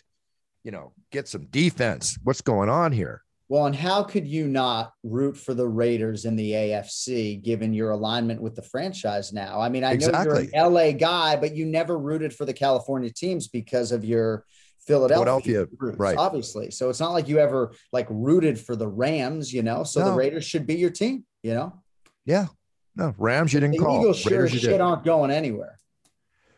[0.64, 2.18] you know, get some defense.
[2.24, 3.24] What's going on here?
[3.50, 7.90] Well, and how could you not root for the Raiders in the AFC given your
[7.90, 9.60] alignment with the franchise now?
[9.60, 13.10] I mean, I know you're an LA guy, but you never rooted for the California
[13.10, 14.46] teams because of your
[14.86, 16.16] Philadelphia, Philadelphia, roots, right.
[16.16, 16.70] obviously.
[16.70, 19.84] So it's not like you ever like rooted for the Rams, you know.
[19.84, 21.82] So the Raiders should be your team, you know.
[22.26, 22.48] Yeah,
[22.96, 23.52] no Rams.
[23.52, 24.00] You didn't The call.
[24.00, 24.62] Eagles sure Raiders.
[24.62, 24.82] shit did.
[24.82, 25.80] aren't going anywhere.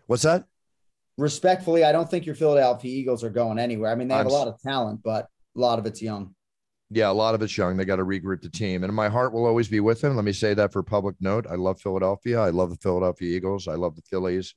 [0.07, 0.43] What's that?
[1.17, 3.91] Respectfully, I don't think your Philadelphia Eagles are going anywhere.
[3.91, 6.35] I mean, they have I'm a lot of talent, but a lot of it's young.
[6.93, 7.77] Yeah, a lot of it's young.
[7.77, 10.15] They got to regroup the team, and my heart will always be with them.
[10.17, 11.47] Let me say that for public note.
[11.49, 12.39] I love Philadelphia.
[12.41, 13.69] I love the Philadelphia Eagles.
[13.69, 14.53] I love the Phillies.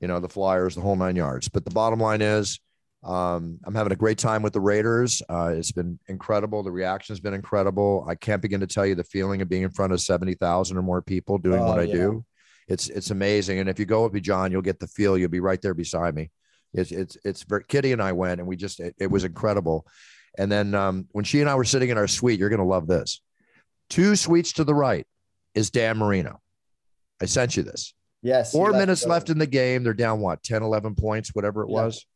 [0.00, 1.48] You know, the Flyers, the whole nine yards.
[1.48, 2.60] But the bottom line is,
[3.04, 5.22] um, I'm having a great time with the Raiders.
[5.30, 6.62] Uh, it's been incredible.
[6.62, 8.04] The reaction's been incredible.
[8.06, 10.76] I can't begin to tell you the feeling of being in front of seventy thousand
[10.76, 11.94] or more people doing Oh, what I yeah.
[11.94, 12.24] do.
[12.68, 13.60] It's it's amazing.
[13.60, 15.16] And if you go with me, Jon, you'll get the feel.
[15.16, 16.30] You'll be right there beside me.
[16.74, 19.86] It's it's it's very, Kitty and I went, and we just it, it was incredible.
[20.38, 22.64] And then um, when she and I were sitting in our suite, you're going to
[22.64, 23.20] love this.
[23.90, 25.06] Two suites to the right
[25.54, 26.40] is Dan Marino.
[27.20, 27.92] I sent you this.
[28.22, 28.52] Yes.
[28.52, 29.82] Four minutes left in the game.
[29.84, 31.84] They're down what, 10, 11 points, whatever it Yeah.
[31.84, 32.06] was.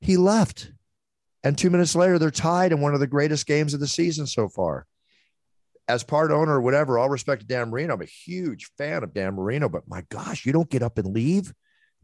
[0.00, 0.72] He left.
[1.44, 4.26] And two minutes later, they're tied in one of the greatest games of the season
[4.26, 4.86] so far.
[5.88, 7.94] As part owner or whatever, all respect to Dan Marino.
[7.94, 11.08] I'm a huge fan of Dan Marino, but my gosh, you don't get up and
[11.12, 11.52] leave,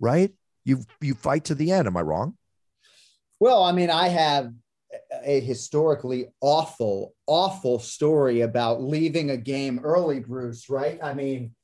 [0.01, 0.33] right?
[0.65, 1.87] You you fight to the end.
[1.87, 2.37] Am I wrong?
[3.41, 4.53] Well, I mean, I have
[5.23, 10.99] a historically awful, awful story about leaving a game early, Bruce, right?
[11.03, 11.55] I mean,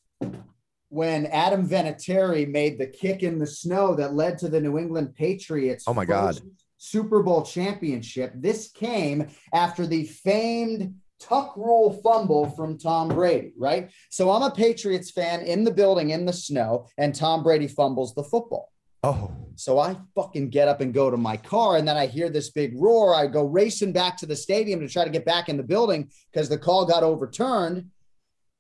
[0.88, 5.14] when Adam Vinatieri made the kick in the snow that led to the New England
[5.14, 6.40] Patriots Oh, my God.
[6.79, 13.90] Super Bowl championship, this came after the famed tuck rule fumble from Tom Brady, right?
[14.11, 18.14] So I'm a Patriots fan in the building in the snow, and Tom Brady fumbles
[18.14, 18.70] the football.
[19.05, 22.31] Oh, So I fucking get up and go to my car, and then I hear
[22.31, 23.14] this big roar.
[23.14, 26.11] I go racing back to the stadium to try to get back in the building
[26.33, 27.90] because the call got overturned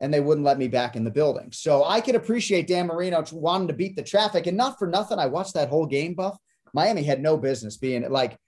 [0.00, 1.50] and they wouldn't let me back in the building.
[1.50, 5.18] So I could appreciate Dan Marino wanting to beat the traffic, and not for nothing.
[5.18, 6.36] I watched that whole game, Buff.
[6.74, 8.38] Miami had no business being like.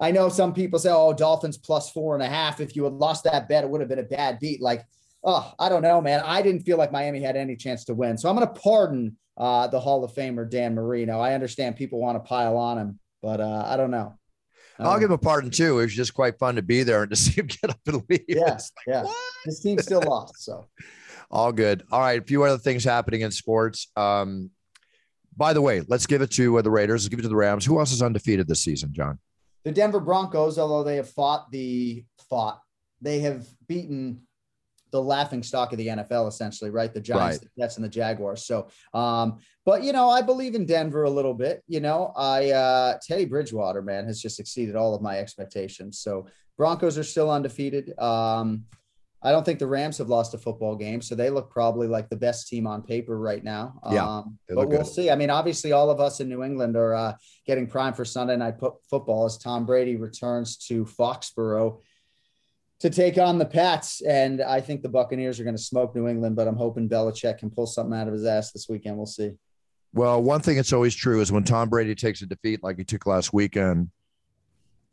[0.00, 2.92] I know some people say, "Oh, Dolphins plus four and a half." If you had
[2.92, 4.60] lost that bet, it would have been a bad beat.
[4.60, 4.84] Like,
[5.24, 6.22] oh, I don't know, man.
[6.24, 9.16] I didn't feel like Miami had any chance to win, so I'm going to pardon
[9.36, 11.20] uh, the Hall of Famer Dan Marino.
[11.20, 14.14] I understand people want to pile on him, but uh, I don't know.
[14.80, 15.78] I'll Um, give a pardon too.
[15.80, 18.02] It was just quite fun to be there and to see him get up and
[18.08, 18.24] leave.
[18.28, 19.02] Yeah, like, yeah.
[19.02, 19.16] what?
[19.44, 20.66] His team still lost, so
[21.30, 21.82] All good.
[21.90, 22.20] All right.
[22.20, 23.88] A few other things happening in sports.
[23.96, 24.50] Um,
[25.36, 27.02] by the way, let's give it to uh, the Raiders.
[27.04, 27.64] Let's give it to the Rams.
[27.64, 29.18] Who else is undefeated this season, Jon?
[29.64, 32.60] the Denver Broncos, although they have fought the fought,
[33.02, 34.22] they have beaten
[34.90, 36.92] the laughing stock of the NFL, essentially, right?
[36.92, 37.48] The Giants, Right.
[37.56, 38.44] the Jets, and the Jaguars.
[38.46, 41.62] So, um, but you know, I believe in Denver a little bit.
[41.66, 45.98] You know, I uh, Teddy Bridgewater, man, has just exceeded all of my expectations.
[46.00, 47.98] So Broncos are still undefeated.
[47.98, 48.64] Um,
[49.20, 52.08] I don't think the Rams have lost a football game, so they look probably like
[52.08, 53.80] the best team on paper right now.
[53.90, 54.86] Yeah, um, but we'll good.
[54.86, 55.10] see.
[55.10, 58.36] I mean, obviously, all of us in New England are uh, getting primed for Sunday
[58.36, 61.80] night po- football as Tom Brady returns to Foxborough
[62.80, 64.00] to take on the Pats.
[64.02, 67.38] And I think the Buccaneers are going to smoke New England, but I'm hoping Belichick
[67.38, 68.96] can pull something out of his ass this weekend.
[68.96, 69.32] We'll see.
[69.92, 72.84] Well, one thing that's always true is when Tom Brady takes a defeat like he
[72.84, 73.90] took last weekend,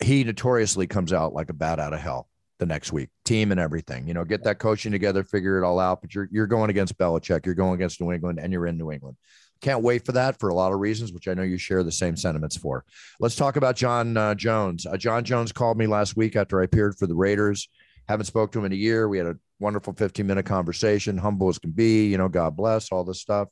[0.02, 2.28] he notoriously comes out like a bat out of hell
[2.60, 4.08] the next week, team and everything.
[4.08, 6.02] You know, get that coaching together, figure it all out.
[6.02, 8.92] But you're you're going against Belichick, you're going against New England, and you're in New
[8.92, 9.18] England.
[9.66, 11.92] Can't wait for that for a lot of reasons, which I know you share the
[11.92, 12.86] same sentiments for.
[13.20, 14.86] Let's talk about Jon uh, Jones.
[14.86, 17.68] Uh, Jon Jones called me last week after I appeared for the Raiders.
[18.08, 19.10] Haven't spoke to him in a year.
[19.10, 22.06] We had a wonderful 15 minute conversation, humble as can be.
[22.06, 23.48] You know, God bless all this stuff.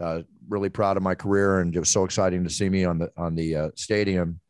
[0.00, 2.98] Uh, really proud of my career, and it was so exciting to see me on
[2.98, 4.40] the on the uh, stadium.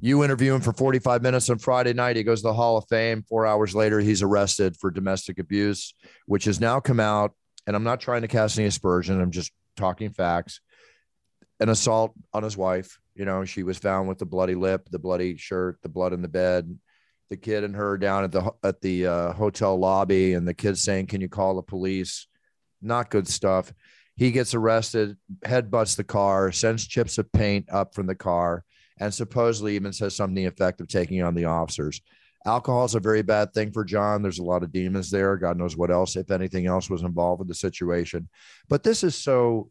[0.00, 2.14] You interview him for 45 minutes on Friday night.
[2.14, 3.24] He goes to the Hall of Fame.
[3.28, 5.94] Four hours later, he's arrested for domestic abuse,
[6.26, 7.32] which has now come out.
[7.66, 9.20] And I'm not trying to cast any aspersion.
[9.20, 10.60] I'm just talking facts.
[11.60, 12.98] An assault on his wife.
[13.14, 16.22] You know, she was found with the bloody lip, the bloody shirt, the blood in
[16.22, 16.78] the bed.
[17.30, 20.76] The kid and her down at the at the uh, hotel lobby, and the kid
[20.76, 22.26] saying, "Can you call the police?"
[22.82, 23.72] Not good stuff.
[24.16, 28.64] He gets arrested, headbutts the car, sends chips of paint up from the car
[28.98, 32.00] and supposedly even says something effective taking on the officers.
[32.44, 34.22] Alcohol is a very bad thing for Jon.
[34.22, 35.36] There's a lot of demons there.
[35.36, 38.28] God knows what else, if anything else, was involved with the situation.
[38.68, 39.70] But this is so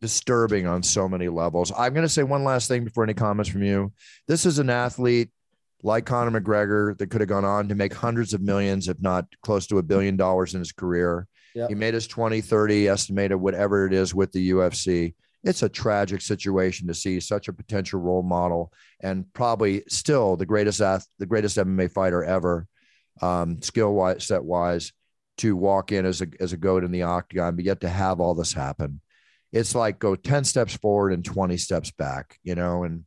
[0.00, 1.72] disturbing on so many levels.
[1.76, 3.92] I'm going to say one last thing before any comments from you.
[4.26, 5.30] This is an athlete
[5.82, 9.26] like Conor McGregor that could have gone on to make hundreds of millions, if not
[9.42, 11.26] close to a billion dollars in his career.
[11.54, 11.68] Yep.
[11.68, 16.22] He made his 20, 30 estimated, whatever it is with the UFC it's a tragic
[16.22, 21.58] situation to see such a potential role model and probably still the greatest the greatest
[21.58, 22.66] MMA fighter ever,
[23.20, 24.92] um, skill wise, set wise,
[25.38, 28.20] to walk in as a as a goat in the octagon, but yet to have
[28.20, 29.00] all this happen.
[29.52, 33.04] It's like go 10 steps forward and 20 steps back, you know, and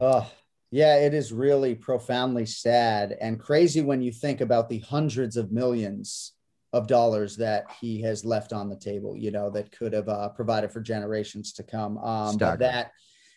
[0.00, 0.30] Oh,
[0.70, 5.50] yeah, it is really profoundly sad and crazy when you think about the hundreds of
[5.50, 6.34] millions
[6.72, 10.28] of dollars that he has left on the table, you know, that could have uh,
[10.30, 11.98] provided for generations to come.
[11.98, 12.92] Um, but that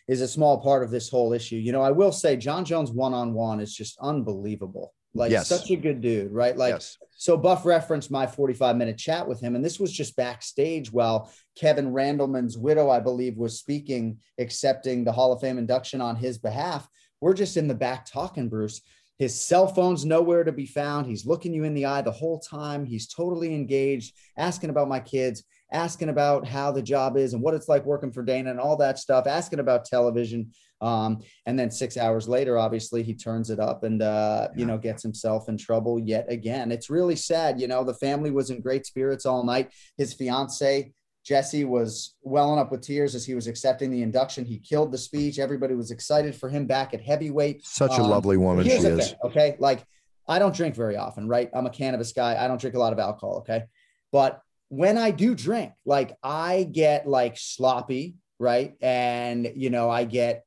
[0.06, 1.56] is a small part of this whole issue.
[1.56, 4.92] You know, I will say Jon Jones one on one is just unbelievable.
[5.16, 5.48] Like Yes.
[5.48, 6.56] such a good dude, right?
[6.56, 6.98] Like yes.
[7.16, 11.32] so Buff referenced my 45 minute chat with him, and this was just backstage while
[11.56, 16.38] Kevin Randleman's widow, I believe, was speaking, accepting the Hall of Fame induction on his
[16.38, 16.88] behalf.
[17.20, 18.80] We're just in the back talking, Bruce.
[19.18, 21.06] His cell phone's nowhere to be found.
[21.06, 22.84] He's looking you in the eye the whole time.
[22.84, 27.54] He's totally engaged, asking about my kids, asking about how the job is and what
[27.54, 30.50] it's like working for Dana and all that stuff, asking about television.
[30.80, 34.78] Um, and then six hours later, obviously, he turns it up and, uh, you know,
[34.78, 36.72] gets himself in trouble yet again.
[36.72, 37.60] It's really sad.
[37.60, 39.70] You know, the family was in great spirits all night.
[39.96, 40.92] His fiance,
[41.24, 44.44] Jessie, was welling up with tears as he was accepting the induction.
[44.44, 45.38] He killed the speech.
[45.38, 47.64] Everybody was excited for him back at heavyweight.
[47.66, 49.08] Such a Um, lovely woman she is.
[49.10, 49.56] thing, okay?
[49.58, 49.82] Like,
[50.28, 51.50] I don't drink very often, right?
[51.54, 52.42] I'm a cannabis guy.
[52.42, 53.64] I don't drink a lot of alcohol, okay?
[54.12, 58.74] But when I do drink, like, I get like sloppy, right?
[58.82, 60.44] And, you know, I get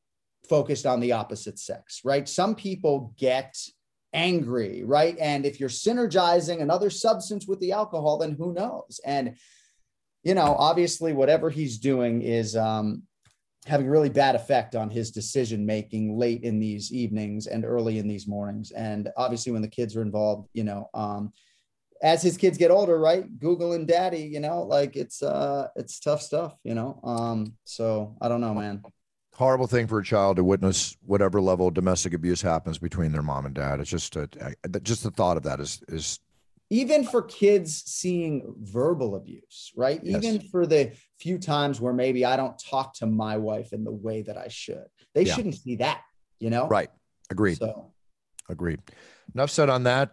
[0.47, 2.29] focused on the opposite sex, right?
[2.29, 3.55] Some people get
[4.13, 5.17] angry, right?
[5.19, 8.99] And if you're synergizing another substance with the alcohol, then who knows?
[9.05, 9.37] And,
[10.27, 13.03] you know, obviously, whatever he's doing is, um,
[13.65, 17.97] having a really bad effect on his decision making late in these evenings and early
[17.97, 18.71] in these mornings.
[18.71, 21.31] And obviously, when the kids are involved, you know, um,
[22.03, 23.39] as his kids get older, right?
[23.39, 26.99] Google and daddy, you know, like it's uh it's tough stuff, you know.
[27.05, 28.83] Um, so I don't know, man.
[29.33, 33.21] Horrible thing for a child to witness whatever level of domestic abuse happens between their
[33.21, 33.79] mom and dad.
[33.79, 34.27] It's just a,
[34.83, 36.19] just the thought of that is is
[36.69, 39.99] even for kids seeing verbal abuse, right?
[40.03, 40.23] Yes.
[40.23, 43.91] Even for the few times where maybe I don't talk to my wife in the
[43.91, 45.33] way that I should, they Yeah.
[45.35, 46.01] shouldn't see that,
[46.39, 46.67] you know?
[46.67, 46.89] Right.
[47.29, 47.57] Agreed.
[47.57, 47.93] So,
[48.49, 48.81] Agreed.
[49.35, 50.11] Enough said on that.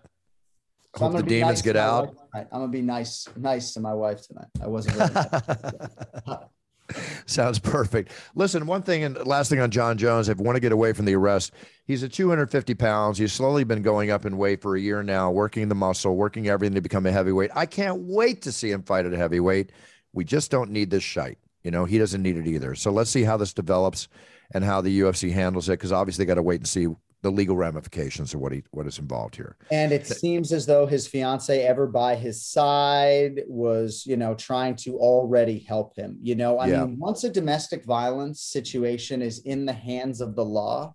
[0.96, 2.14] so Hope the demons nice get out.
[2.34, 4.48] I'm gonna be nice, nice to my wife tonight.
[4.60, 4.96] I wasn't.
[4.96, 6.36] Really
[7.26, 8.12] Sounds perfect.
[8.34, 10.92] Listen, one thing and last thing on Jon Jones, if you want to get away
[10.92, 11.52] from the arrest,
[11.86, 13.18] he's at 250 pounds.
[13.18, 16.48] He's slowly been going up in weight for a year now, working the muscle, working
[16.48, 17.50] everything to become a heavyweight.
[17.54, 19.72] I can't wait to see him fight at a heavyweight.
[20.12, 21.38] We just don't need this shite.
[21.62, 22.74] You know, he doesn't need it either.
[22.74, 24.08] So let's see how this develops
[24.52, 26.88] and how the UFC handles it, because obviously they got to wait and see
[27.24, 29.56] the legal ramifications of what he what is involved here.
[29.70, 34.76] And it seems as though his fiance, ever by his side, was, you know, trying
[34.84, 36.18] to already help him.
[36.22, 36.84] You know, I Yeah.
[36.84, 40.94] mean, once a domestic violence situation is in the hands of the law,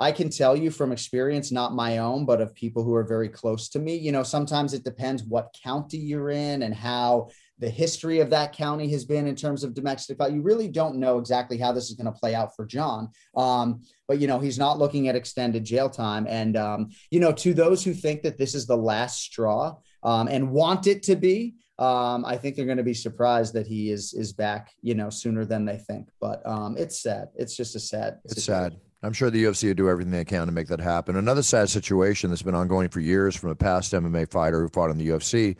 [0.00, 3.28] I can tell you from experience, not my own, but of people who are very
[3.28, 7.28] close to me, you know, sometimes it depends what county you're in and how
[7.58, 10.34] the history of that county has been in terms of domestic violence.
[10.36, 13.10] You really don't know exactly how this is going to play out for Jon.
[13.36, 17.32] Um, but you know he's not looking at extended jail time and um, you know
[17.32, 21.16] to those who think that this is the last straw um, and want it to
[21.16, 24.94] be um, i think they're going to be surprised that he is is back you
[24.94, 28.72] know sooner than they think but um, it's sad it's just a sad It's situation.
[28.72, 28.80] sad.
[29.02, 31.16] I'm sure the UFC will do everything they can to make that happen.
[31.16, 34.90] Another sad situation that's been ongoing for years from a past MMA fighter who fought
[34.90, 35.56] in the UFC.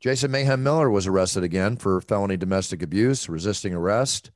[0.00, 4.30] Jason Mayhem Miller was arrested again for felony domestic abuse, resisting arrest.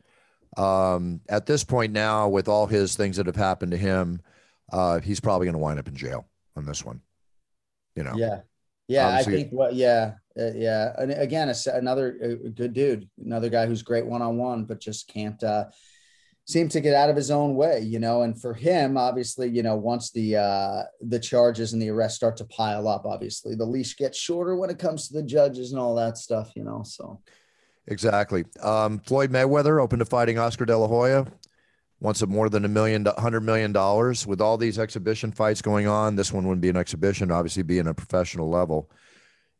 [0.56, 4.20] Um, at this point now, with all his things that have happened to him,
[4.72, 7.00] uh, he's probably going to wind up in jail on this one.
[7.96, 8.40] You know, yeah
[8.88, 13.08] yeah Obviously- i think what yeah uh, yeah and again it's another uh, good dude
[13.24, 15.66] another guy who's great one-on-one but just can't uh
[16.46, 19.62] seem to get out of his own way you know and for him obviously you
[19.62, 23.64] know once the uh the charges and the arrests start to pile up obviously the
[23.64, 26.82] leash gets shorter when it comes to the judges and all that stuff you know
[26.84, 27.18] so
[27.86, 28.44] Exactly.
[28.62, 31.26] Um, Floyd Mayweather open to fighting Oscar De La Hoya.
[32.00, 34.26] Wants a more than a million, hundred million dollars.
[34.26, 37.30] With all these exhibition fights going on, this one wouldn't be an exhibition.
[37.30, 38.90] Obviously, be in a professional level.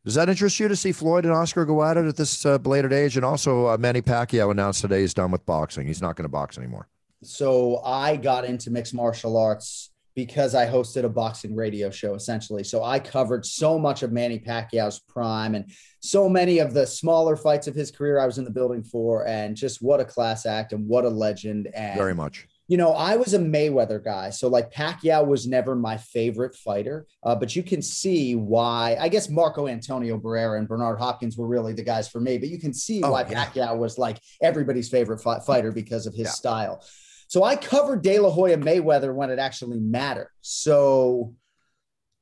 [0.05, 2.59] Does that interest you to see Floyd and Oscar go at it at this uh,
[2.59, 3.17] belated age?
[3.17, 5.87] And also, uh, Manny Pacquiao announced today he's done with boxing.
[5.87, 6.87] He's not going to box anymore.
[7.23, 12.63] so I got into mixed martial arts because I hosted a boxing radio show essentially.
[12.63, 15.69] So I covered so much of Manny Pacquiao's prime and
[16.01, 19.27] so many of the smaller fights of his career I was in the building for
[19.27, 22.47] and just what a class act and what a legend and Very much.
[22.67, 24.31] You know, I was a Mayweather guy.
[24.31, 27.05] So, like, Pacquiao was never my favorite fighter.
[27.21, 31.47] Uh, but you can see why, I guess Marco Antonio Barrera and Bernard Hopkins were
[31.47, 32.37] really the guys for me.
[32.39, 33.45] But you can see Oh, why yeah.
[33.45, 36.31] Pacquiao was like everybody's favorite fi- fighter because of his Yeah.
[36.31, 36.83] style.
[37.27, 40.31] So, I covered De La Hoya Mayweather when it actually mattered.
[40.41, 41.35] So,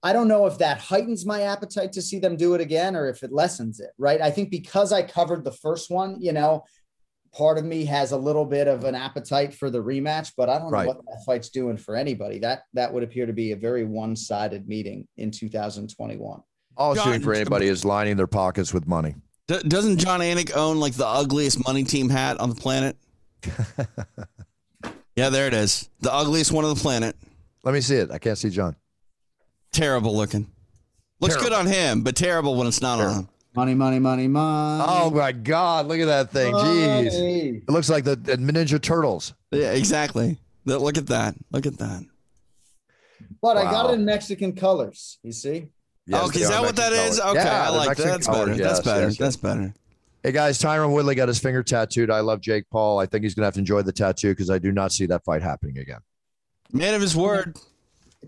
[0.05, 3.07] I don't know if that heightens my appetite to see them do it again or
[3.07, 4.19] if it lessens it, right?
[4.19, 6.65] I think because I covered the first one, you know,
[7.35, 10.59] part of me has a little bit of an appetite for the rematch, but I
[10.59, 10.83] don't Right.
[10.85, 12.39] know what that fight's doing for anybody.
[12.39, 16.41] That that would appear to be a very one-sided meeting in 2021.
[16.77, 19.15] All John- shooting for anybody is lining their pockets with money.
[19.47, 22.95] D- doesn't Jon Anik own like the ugliest money team hat on the planet?
[25.15, 25.89] yeah, there it is.
[26.01, 27.15] The ugliest one on the planet.
[27.63, 28.11] Let me see it.
[28.11, 28.75] I can't see Jon.
[29.71, 30.47] Terrible looking.
[31.19, 31.49] Looks Terrible.
[31.51, 33.29] good on him, but terrible when it's not on him.
[33.55, 34.83] Money, money, money, money.
[34.87, 35.87] Oh my God!
[35.87, 36.53] Look at that thing.
[36.53, 39.33] Jeez, it looks like the, the Ninja Turtles.
[39.51, 40.39] Yeah, exactly.
[40.65, 41.35] Look at that.
[41.51, 42.03] Look at that.
[43.41, 45.19] But I got it in Mexican colors.
[45.21, 45.67] You see?
[46.07, 47.19] Yes, okay, is are that what that Mexican is?
[47.19, 48.03] Okay, Yeah, I they're like that.
[48.05, 48.49] That's colors.
[48.49, 48.59] better.
[48.59, 49.01] Yes, That's better.
[49.01, 49.17] yes, yes.
[49.17, 49.73] That's better.
[50.23, 52.09] Hey guys, Tyron Woodley got his finger tattooed.
[52.09, 52.97] I love Jake Paul.
[52.99, 55.23] I think he's gonna have to enjoy the tattoo because I do not see that
[55.25, 55.99] fight happening again.
[56.71, 57.57] Man of his word.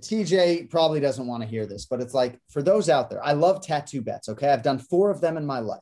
[0.01, 3.33] TJ probably doesn't want to hear this, but it's like for those out there, I
[3.33, 4.29] love tattoo bets.
[4.29, 4.49] Okay.
[4.49, 5.79] I've done four of them in my life.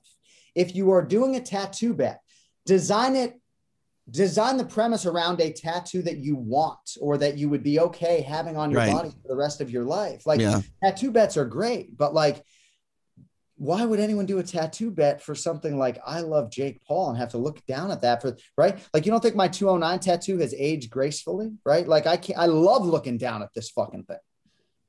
[0.55, 2.19] If you are doing a tattoo bet,
[2.65, 3.39] design it,
[4.09, 8.21] design the premise around a tattoo that you want or that you would be okay
[8.21, 8.91] having on your Right.
[8.91, 10.25] body for the rest of your life.
[10.25, 10.61] Like Yeah.
[10.83, 12.43] tattoo bets are great, but like,
[13.63, 17.17] why would anyone do a tattoo bet for something like I love Jake Paul and
[17.17, 18.77] have to look down at that for right?
[18.93, 21.87] Like you don't think my 209 tattoo has aged gracefully, right?
[21.87, 24.17] Like I can't I love looking down at this fucking thing.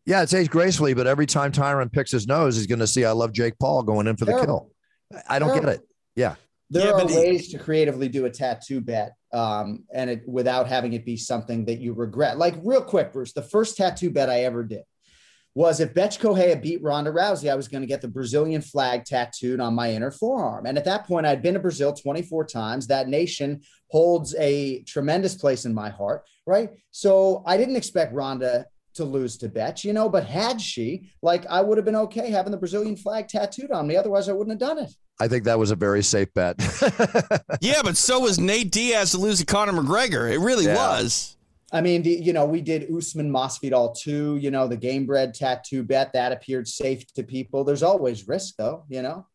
[0.06, 3.12] Yeah, it's aged gracefully, but every time Tyron picks his nose, he's gonna see I
[3.12, 4.72] love Jake Paul going in for the Terrible.
[5.12, 5.20] kill.
[5.28, 5.80] I don't get it.
[6.16, 6.34] Yeah.
[6.70, 10.28] There Yeah, are but he- ways to creatively do a tattoo bet um, and it
[10.28, 12.38] without having it be something that you regret.
[12.38, 14.82] Like real quick, Bruce, the first tattoo bet I ever did
[15.54, 19.04] was if Bethe Correia beat Ronda Rousey, I was going to get the Brazilian flag
[19.04, 20.66] tattooed on my inner forearm.
[20.66, 22.86] And at that point, I'd been to Brazil 24 times.
[22.88, 26.70] That nation holds a tremendous place in my heart, right?
[26.90, 31.46] So I didn't expect Ronda to lose to Bet, you know, but had she, like,
[31.46, 33.96] I would have been okay having the Brazilian flag tattooed on me.
[33.96, 34.92] Otherwise, I wouldn't have done it.
[35.20, 36.56] I think that was a very safe bet.
[37.60, 40.32] yeah, but so was Nate Diaz to lose to Conor McGregor.
[40.32, 40.74] It really yeah.
[40.74, 41.36] was.
[41.72, 44.36] I mean, the, you know, we did Usman Masvidal too.
[44.36, 47.64] You know, the Gamebred tattoo bet that appeared safe to people.
[47.64, 48.84] There's always risk, though.
[48.88, 49.26] You know,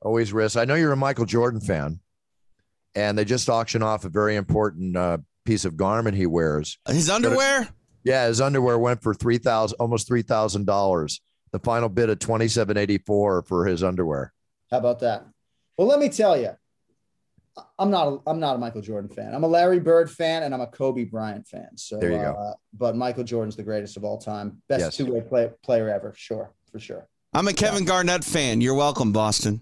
[0.00, 0.56] always risk.
[0.56, 2.00] I know you're a Michael Jordan fan,
[2.94, 6.78] and they just auctioned off a very important uh, piece of garment he wears.
[6.88, 7.62] His underwear.
[7.62, 7.68] It,
[8.04, 11.20] yeah, his underwear went for three thousand, almost three thousand dollars.
[11.52, 14.32] The final bid of twenty seven eighty four for his underwear.
[14.70, 15.26] How about that?
[15.76, 16.50] Well, let me tell you,
[17.78, 19.34] I'm not a, I'm not a Michael Jordan fan.
[19.34, 21.76] I'm a Larry Bird fan and I'm a Kobe Bryant fan.
[21.76, 22.54] So there you uh, go.
[22.74, 24.96] But Michael Jordan's the greatest of all time, best yes.
[24.96, 26.12] two way play, player ever.
[26.16, 27.08] Sure, for sure.
[27.32, 27.88] I'm a Kevin yeah.
[27.88, 28.60] Garnett fan.
[28.60, 29.60] You're welcome, Boston.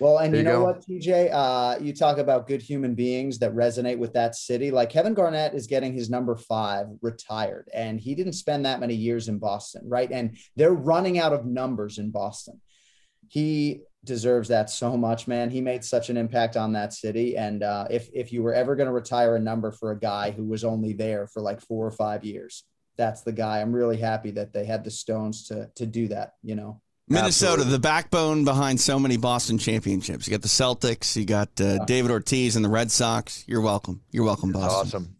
[0.00, 1.30] Well, and you, you know what, TJ?
[1.30, 4.70] Uh, you talk about good human beings that resonate with that city.
[4.70, 8.94] Like Kevin Garnett is getting his number five retired, and he didn't spend that many
[8.94, 10.10] years in Boston, right?
[10.10, 12.60] And they're running out of numbers in Boston.
[13.28, 15.50] He deserves that so much, man.
[15.50, 17.36] He made such an impact on that city.
[17.36, 20.30] And uh, if if you were ever going to retire a number for a guy
[20.30, 22.64] who was only there for like four or five years,
[22.96, 23.60] that's the guy.
[23.60, 26.34] I'm really happy that they had the stones to to do that.
[26.42, 26.80] You know.
[27.08, 27.72] Minnesota, Absolutely.
[27.72, 30.28] the backbone behind so many Boston championships.
[30.28, 31.78] You got the Celtics, you got uh, yeah.
[31.84, 33.42] David Ortiz and the Red Sox.
[33.48, 34.02] You're welcome.
[34.12, 34.86] You're welcome, Boston.
[34.86, 35.16] Awesome.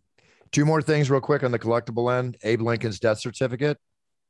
[0.52, 2.36] Two more things, real quick, on the collectible end.
[2.44, 3.76] Abe Lincoln's death certificate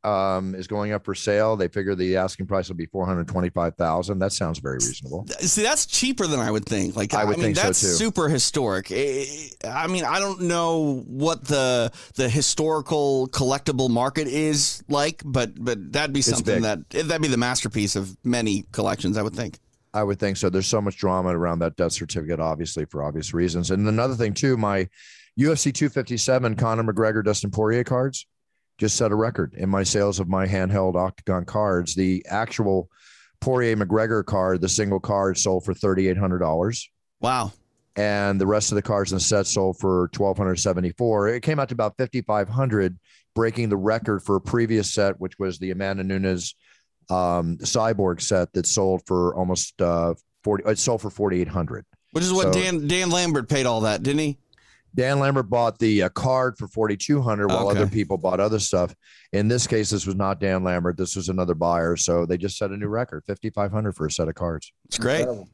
[0.02, 1.56] um, is going up for sale.
[1.56, 4.18] They figure the asking price will be four hundred twenty-five thousand.
[4.18, 5.26] That sounds very reasonable.
[5.40, 6.96] See, that's cheaper than I would think.
[6.96, 7.92] Like I would I mean, think that's so too.
[7.94, 8.90] super historic.
[8.90, 15.92] I mean, I don't know what the the historical collectible market is like, but but
[15.92, 19.18] that'd be something that that'd be the masterpiece of many collections.
[19.18, 19.58] I would think.
[19.92, 20.48] I would think so.
[20.48, 23.72] There's so much drama around that death certificate, obviously for obvious reasons.
[23.72, 24.88] And another thing too, my
[25.38, 28.26] UFC 257 Conor McGregor Dustin Poirier cards
[28.80, 31.94] just set a record in my sales of my handheld octagon cards.
[31.94, 32.88] The actual
[33.40, 36.90] Poirier McGregor card, the single card, sold for thirty eight hundred dollars.
[37.20, 37.52] Wow.
[37.96, 41.28] And the rest of the cards in the set sold for twelve hundred seventy four.
[41.28, 42.98] It came out to about fifty five hundred,
[43.34, 46.54] breaking the record for a previous set, which was the Amanda Nunes
[47.10, 50.64] um, Cyborg set that sold for almost uh, forty.
[50.64, 51.84] It sold for forty eight hundred.
[52.12, 54.38] Which is what so, Dan Dan Lambert paid all that, didn't he?
[54.94, 57.78] Dan Lambert bought the uh, card for 4200 while okay.
[57.78, 58.94] other people bought other stuff.
[59.32, 60.96] In this case, this was not Dan Lambert.
[60.96, 61.96] This was another buyer.
[61.96, 64.72] So they just set a new record 5500 for a set of cards.
[64.86, 65.20] It's great.
[65.20, 65.48] Incredible.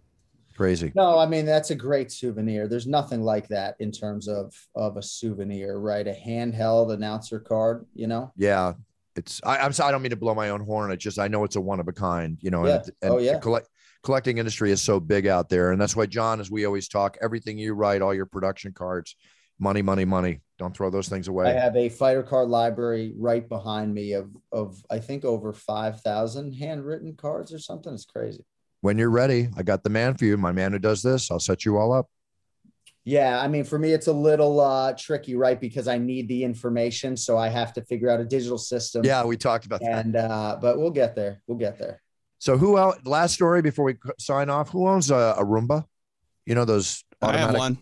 [0.57, 0.91] Crazy.
[0.95, 2.67] No, I mean, that's a great souvenir.
[2.67, 6.07] There's nothing like that in terms of, of a souvenir, right?
[6.07, 8.33] A handheld announcer card, you know?
[8.37, 8.73] Yeah.
[9.17, 10.91] It's, I, I'm sorry, I don't mean to blow my own horn.
[10.93, 12.77] It's just, I know it's a one of a kind, you know, yeah.
[12.77, 13.39] and, and oh, yeah.
[13.39, 13.69] collect,
[14.07, 15.73] collecting industry is so big out there.
[15.73, 19.17] And that's why, Jon, as we always talk, everything you write, all your production cards,
[19.59, 20.43] money, money, money.
[20.59, 21.47] Don't throw those things away.
[21.47, 26.53] I have a fighter card library right behind me of, of I think over 5,000
[26.53, 27.93] handwritten cards or something.
[27.93, 28.45] It's crazy.
[28.81, 30.37] When you're ready, I got the man for you.
[30.37, 32.07] My man who does this, I'll set you all up.
[33.05, 35.61] Yeah, I mean, for me, it's a little uh, tricky, right?
[35.61, 39.05] Because I need the information, so I have to figure out a digital system.
[39.05, 40.25] Yeah, we talked about and, that.
[40.25, 41.41] And uh, but we'll get there.
[41.47, 42.03] We'll get there.
[42.39, 42.97] So who else?
[43.05, 44.71] Last story before we sign off.
[44.71, 45.85] Who owns a, a Roomba?
[46.45, 47.05] You know those.
[47.23, 47.79] Automatic, I have one.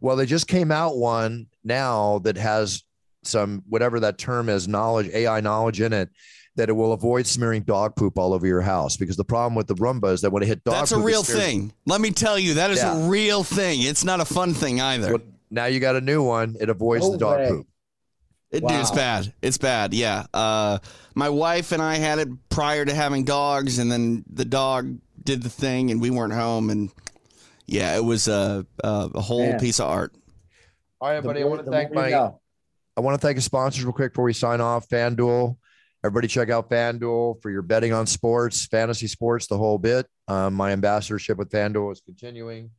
[0.00, 2.82] Well, they just came out one now that has
[3.24, 6.10] some whatever that term is, knowledge, AI knowledge in it.
[6.56, 9.68] That it will avoid smearing dog poop all over your house because the problem with
[9.68, 11.72] the Roomba is that when it hit dog, that's poop, a real thing.
[11.86, 12.94] Let me tell you, that is yeah.
[12.94, 13.80] a real thing.
[13.80, 15.12] It's not a fun thing either.
[15.12, 16.56] Well, now you got a new one.
[16.60, 17.48] It avoids no the dog way.
[17.48, 17.66] poop.
[18.52, 18.68] It, wow.
[18.68, 19.32] Dude, it's bad.
[19.40, 19.94] It's bad.
[19.94, 20.26] Yeah.
[20.32, 20.78] Uh,
[21.14, 25.42] my wife and I had it prior to having dogs, and then the dog did
[25.42, 26.90] the thing, and we weren't home, and
[27.66, 29.58] yeah, it was a a, a whole Man.
[29.58, 30.14] piece of art.
[31.00, 31.42] All right, buddy.
[31.42, 32.12] I want to thank my.
[32.94, 34.86] I want to thank the sponsors real quick before we sign off.
[34.88, 35.56] FanDuel.
[36.04, 40.06] Everybody check out FanDuel for your betting on sports, fantasy sports, the whole bit.
[40.28, 42.70] Um, my ambassadorship with FanDuel is continuing.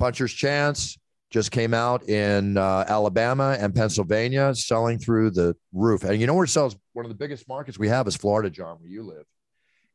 [0.00, 0.98] Puncher's Chance
[1.32, 6.04] just came out in uh, Alabama and Pennsylvania, selling through the roof.
[6.04, 6.76] And you know where it sells?
[6.92, 9.24] One of the biggest markets we have is Florida, Jon, where you live.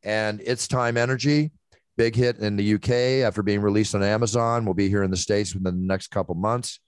[0.03, 1.51] And it's Time Energy,
[1.95, 4.65] big hit in the UK after being released on Amazon.
[4.65, 6.79] We'll be here in the States within the next couple months.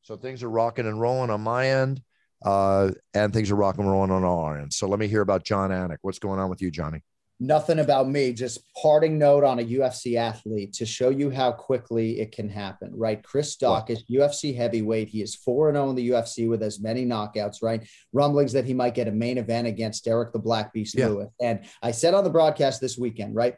[0.00, 2.00] So things are rocking and rolling on my end,
[2.42, 4.72] uh, and things are rocking and rolling on our end.
[4.72, 5.98] So let me hear about Jon Anik.
[6.00, 7.02] What's going on with you, Johnny?
[7.40, 8.32] Nothing about me.
[8.32, 12.90] Just parting note on a UFC athlete to show you how quickly it can happen.
[12.92, 15.08] Right, Chris Daukaus UFC heavyweight.
[15.08, 17.62] He is four and zero oh in the UFC with as many knockouts.
[17.62, 21.08] Right, rumblings that he might get a main event against Derrick the Black Beast yeah.
[21.08, 21.30] Lewis.
[21.40, 23.56] And I said on the broadcast this weekend, right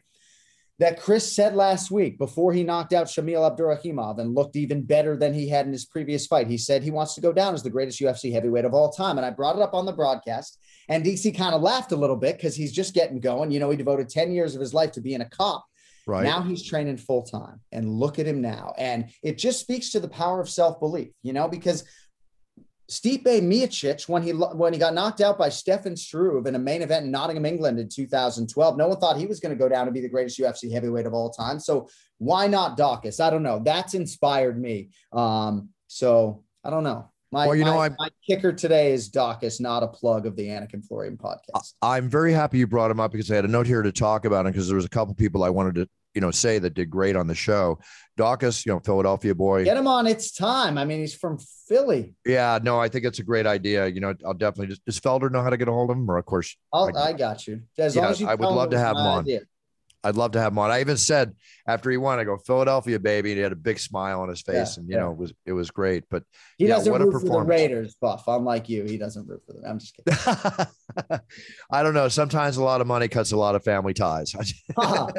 [0.81, 5.15] that Chris said last week before he knocked out Shamil Abdurakhimov and looked even better
[5.15, 6.47] than he had in his previous fight.
[6.47, 9.19] He said he wants to go down as the greatest UFC heavyweight of all time.
[9.19, 10.59] And I brought it up on the broadcast,
[10.91, 13.53] and DC kind of laughed a little bit because he's just getting going.
[13.53, 15.65] You know, he devoted 10 years of his life to being a cop.
[16.07, 16.25] Right.
[16.25, 17.61] Now he's training full time.
[17.71, 18.75] And look at him now.
[18.77, 21.85] And it just speaks to the power of self belief, you know, because
[22.91, 26.83] Stipe Miocic, when he when he got knocked out by Stefan Struve in a main
[26.83, 29.87] event in Nottingham, England in 2012, no one thought he was going to go down
[29.87, 31.61] and be the greatest UFC heavyweight of all time.
[31.61, 31.89] So
[32.19, 33.25] why not Daukaus?
[33.25, 33.61] I don't know.
[33.65, 34.91] That's inspired me.
[35.13, 37.11] Um, so I don't know.
[37.33, 40.49] My, well, you know, my, my kicker today is Daukaus, not a plug of the
[40.49, 41.75] Anik Florian podcast.
[41.81, 44.25] I'm very happy you brought him up because I had a note here to talk
[44.25, 46.75] about him because there was a couple people I wanted to you know, say that
[46.75, 47.79] did great on the show.
[48.19, 49.65] Daukaus, you know, Philadelphia boy.
[49.65, 50.07] Get him on.
[50.07, 50.77] It's time.
[50.77, 52.15] I mean, he's from Philly.
[52.27, 53.87] Yeah, no, I think it's a great idea.
[53.87, 56.11] You know, I'll definitely just does Felder know how to get a hold of him?
[56.11, 57.63] Or of course, I'll, I, I got you.
[57.79, 59.21] As yeah, long as you I would love to have him on.
[59.21, 59.41] Idea.
[60.03, 60.71] I'd love to have him on.
[60.71, 61.35] I even said
[61.67, 63.33] after he won, I go Philadelphia, baby.
[63.33, 65.01] And he had a big smile on his face, yeah, and you yeah.
[65.03, 66.05] know, it was it was great.
[66.11, 66.25] But
[66.57, 68.25] he yeah, doesn't what root for the Raiders, Buff.
[68.27, 69.63] Unlike you, he doesn't root for them.
[69.67, 71.21] I'm just kidding.
[71.71, 72.09] I don't know.
[72.09, 74.35] Sometimes a lot of money cuts a lot of family ties.
[74.77, 75.13] Uh-huh.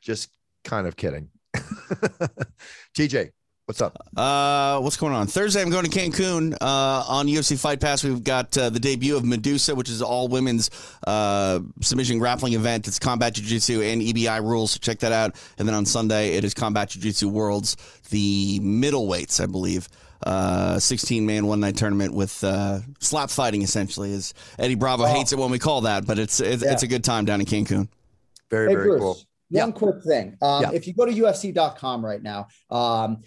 [0.00, 0.30] just
[0.64, 1.28] kind of kidding.
[2.96, 3.30] TJ,
[3.66, 3.98] What's up?
[4.16, 5.26] Uh, what's going on?
[5.26, 8.04] Thursday, I'm going to Cancun uh, on UFC Fight Pass.
[8.04, 10.70] We've got uh, the debut of Medusa, which is all women's
[11.04, 12.86] uh, submission grappling event.
[12.86, 14.70] It's combat jiu-jitsu and EBI rules.
[14.70, 15.34] So check that out.
[15.58, 17.76] And then on Sunday, it is combat jiu-jitsu worlds,
[18.10, 19.88] the middleweights, I believe.
[20.24, 24.12] Uh, 16 man one night tournament with uh, slap fighting essentially.
[24.12, 25.06] Is Eddie Bravo oh.
[25.06, 26.72] hates it when we call that, but it's it's, yeah.
[26.72, 27.88] it's a good time down in Cancun.
[28.48, 29.00] Very hey, very Bruce.
[29.00, 29.18] cool.
[29.48, 29.72] One yeah.
[29.72, 30.36] quick thing.
[30.42, 30.70] Um, yeah.
[30.72, 33.18] If you go to UFC.com right now, um,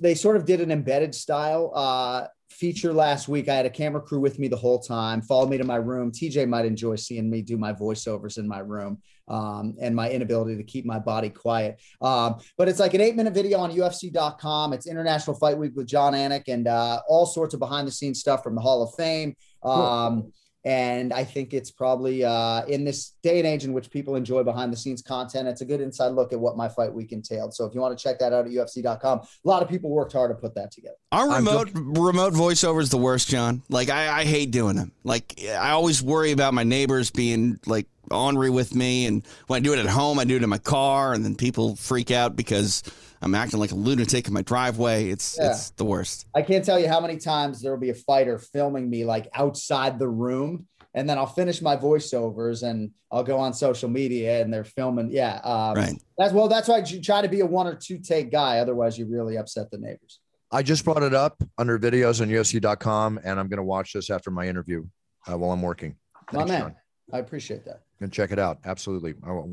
[0.00, 3.48] they sort of did an embedded style uh, feature last week.
[3.48, 6.10] I had a camera crew with me the whole time, followed me to my room.
[6.10, 10.56] TJ might enjoy seeing me do my voiceovers in my room um, and my inability
[10.56, 11.80] to keep my body quiet.
[12.00, 14.72] Um, but it's like an eight minute video on UFC.com.
[14.72, 18.18] It's International Fight Week with Jon Anik and uh, all sorts of behind the scenes
[18.18, 19.36] stuff from the Hall of Fame.
[19.62, 20.32] Cool um,
[20.64, 24.42] and I think it's probably uh, in this day and age in which people enjoy
[24.42, 27.54] behind the scenes content, it's a good inside look at what my fight week entailed.
[27.54, 30.12] So if you want to check that out at UFC.com, a lot of people worked
[30.12, 30.96] hard to put that together.
[31.12, 33.62] Our remote remote voiceover is the worst, Jon.
[33.68, 34.92] Like I, I hate doing them.
[35.04, 39.60] Like I always worry about my neighbors being like ornery with me, and when I
[39.60, 42.36] do it at home, I do it in my car, and then people freak out
[42.36, 42.82] because
[43.20, 45.10] I'm acting like a lunatic in my driveway.
[45.10, 45.50] It's yeah.
[45.50, 46.26] it's the worst.
[46.34, 49.28] I can't tell you how many times there will be a fighter filming me like
[49.34, 54.42] outside the room, and then I'll finish my voiceovers and I'll go on social media
[54.42, 55.10] and they're filming.
[55.10, 56.02] Yeah, um, right.
[56.16, 56.48] That's well.
[56.48, 58.58] That's why you try to be a one or two take guy.
[58.58, 60.20] Otherwise, you really upset the neighbors.
[60.50, 64.08] I just brought it up under videos on UFC.com, and I'm going to watch this
[64.08, 64.86] after my interview
[65.30, 65.96] uh, while I'm working.
[66.30, 66.76] Thanks, my man, Jon.
[67.12, 67.82] I appreciate that.
[68.00, 68.58] And check it out.
[68.64, 69.52] Absolutely, I don't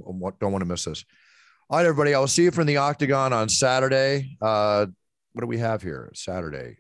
[0.52, 1.04] want to miss this.
[1.68, 2.14] All right, everybody.
[2.14, 4.38] I will see you from the Octagon on Saturday.
[4.40, 4.86] Uh,
[5.34, 6.12] what do we have here?
[6.14, 6.78] Saturday.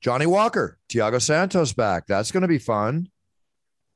[0.00, 2.08] Johnny Walker, Thiago Santos back.
[2.08, 3.08] That's going to be fun.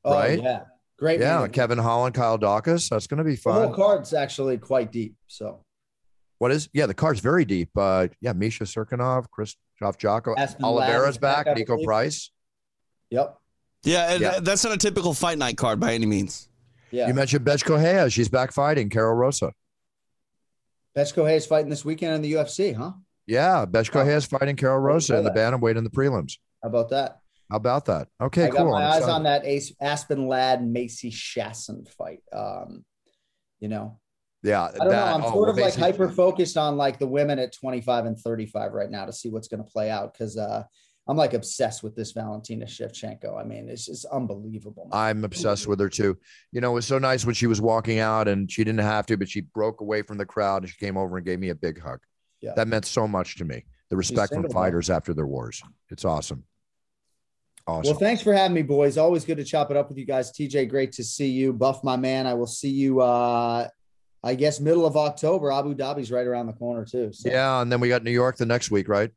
[0.05, 0.41] Oh, right?
[0.41, 0.61] Yeah.
[0.97, 1.19] Great.
[1.19, 1.39] Yeah.
[1.39, 1.51] Meeting.
[1.51, 2.89] Kevin Holland, Kyle Daukaus.
[2.89, 3.61] That's going to be fun.
[3.61, 5.15] The whole card's actually quite deep.
[5.27, 5.65] So,
[6.37, 7.69] what is, yeah, the card's very deep.
[7.75, 8.31] Uh, yeah.
[8.31, 12.31] Misha Cirkunov, Krzysztof Jotko, Oliveira's back, back Niko Price.
[13.09, 13.37] Yep.
[13.83, 14.39] Yeah, yeah.
[14.39, 16.47] That's not a typical fight night card by any means.
[16.91, 17.07] Yeah.
[17.07, 18.09] You mentioned Correia.
[18.09, 19.53] She's back fighting Karol Rosa.
[20.95, 22.91] Correia is fighting this weekend in the UFC, huh?
[23.25, 26.37] Yeah, Correia is fighting Karol Rosa in the bantamweight in the prelims.
[26.61, 27.19] How about that?
[27.49, 28.07] How about that?
[28.21, 28.57] Okay, cool.
[28.57, 28.71] I cool.
[28.71, 32.21] got my eyes on that Ace, Aspen Ladd Macy Chiasson fight.
[32.31, 32.85] Um,
[33.59, 33.99] you know,
[34.43, 35.15] yeah, I don't that, know.
[35.15, 38.71] I'm oh, sort of like hyper focused on like the women at 25 and 35
[38.71, 40.63] right now to see what's going to play out because uh,
[41.07, 43.39] I'm like obsessed with this Valentina Shevchenko.
[43.39, 44.87] I mean, it's just unbelievable.
[44.91, 44.99] Man.
[44.99, 46.17] I'm obsessed with her too.
[46.51, 49.07] You know, it was so nice when she was walking out and she didn't have
[49.07, 51.49] to, but she broke away from the crowd and she came over and gave me
[51.49, 51.99] a big hug.
[52.39, 52.53] Yeah.
[52.55, 53.65] That meant so much to me.
[53.89, 55.61] The respect from fighters after their wars.
[55.89, 56.45] It's awesome.
[57.67, 57.91] Awesome.
[57.91, 58.97] Well, thanks for having me, boys.
[58.97, 60.31] Always good to chop it up with you guys.
[60.31, 61.51] TJ, great to see you.
[61.51, 62.25] Buff, my man.
[62.25, 63.67] I will see you uh
[64.23, 65.51] I guess middle of October.
[65.51, 67.11] Abu Dhabi's right around the corner too.
[67.11, 67.29] So.
[67.29, 69.11] Yeah, and then we got New York the next week, right?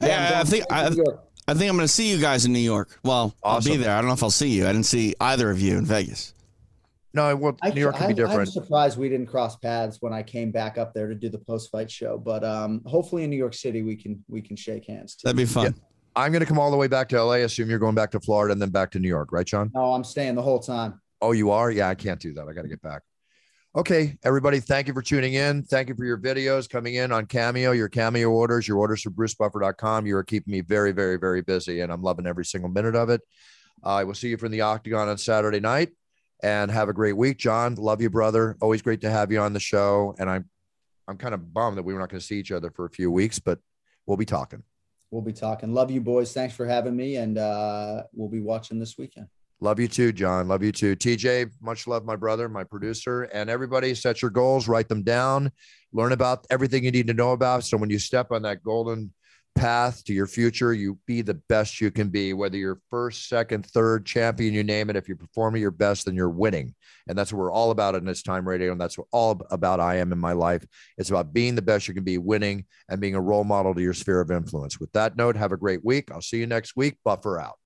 [0.00, 3.00] Yeah, I think I, I, think I'm going to see you guys in New York.
[3.02, 3.72] Well, awesome.
[3.72, 3.94] I'll be there.
[3.94, 4.64] I don't know if I'll see you.
[4.64, 6.34] I didn't see either of you in Vegas.
[7.14, 8.40] No, well, New York can be different.
[8.40, 11.38] I'm surprised we didn't cross paths when I came back up there to do the
[11.38, 14.86] post fight show, but um, hopefully in New York City we can we can shake
[14.86, 15.16] hands.
[15.16, 15.24] Too.
[15.24, 15.64] That'd be fun.
[15.64, 15.70] Yeah.
[16.14, 17.34] I'm going to come all the way back to LA.
[17.34, 19.70] Assume you're going back to Florida and then back to New York, right, Sean?
[19.74, 21.00] No, I'm staying the whole time.
[21.20, 21.70] Oh, you are?
[21.70, 22.48] Yeah, I can't do that.
[22.48, 23.02] I got to get back.
[23.78, 25.62] Okay, everybody, thank you for tuning in.
[25.62, 29.10] Thank you for your videos coming in on Cameo, your Cameo orders, your orders for
[29.10, 30.04] BruceBuffer.com.
[30.04, 33.08] You are keeping me very, very, very busy, and I'm loving every single minute of
[33.08, 33.20] it.
[33.84, 35.90] I will see you from the Octagon on Saturday night.
[36.42, 37.38] and have a great week.
[37.38, 38.56] Jon, love you, brother.
[38.60, 40.12] Always great to have you on the show.
[40.18, 40.50] And I'm
[41.06, 42.90] I'm kind of bummed that we were not going to see each other for a
[42.90, 43.60] few weeks, but
[44.06, 44.64] we'll be talking.
[45.12, 45.72] We'll be talking.
[45.72, 46.32] Love you, boys.
[46.32, 49.28] Thanks for having me, and uh, we'll be watching this weekend.
[49.60, 50.46] Love you too, Jon.
[50.46, 50.94] Love you too.
[50.94, 53.92] TJ, much love, my brother, my producer, and everybody.
[53.94, 55.50] Set your goals, write them down,
[55.92, 57.64] learn about everything you need to know about.
[57.64, 59.12] So when you step on that golden
[59.56, 63.66] path to your future, you be the best you can be, whether you're first, second,
[63.66, 64.96] third champion, you name it.
[64.96, 66.74] If you're performing your best, then you're winning.
[67.08, 68.70] And that's what we're all about in this time radio.
[68.70, 70.64] And that's what all about I am in my life.
[70.96, 73.82] It's about being the best you can be, winning, and being a role model to
[73.82, 74.78] your sphere of influence.
[74.78, 76.12] With that note, have a great week.
[76.12, 76.98] I'll see you next week.
[77.04, 77.58] Buffer out.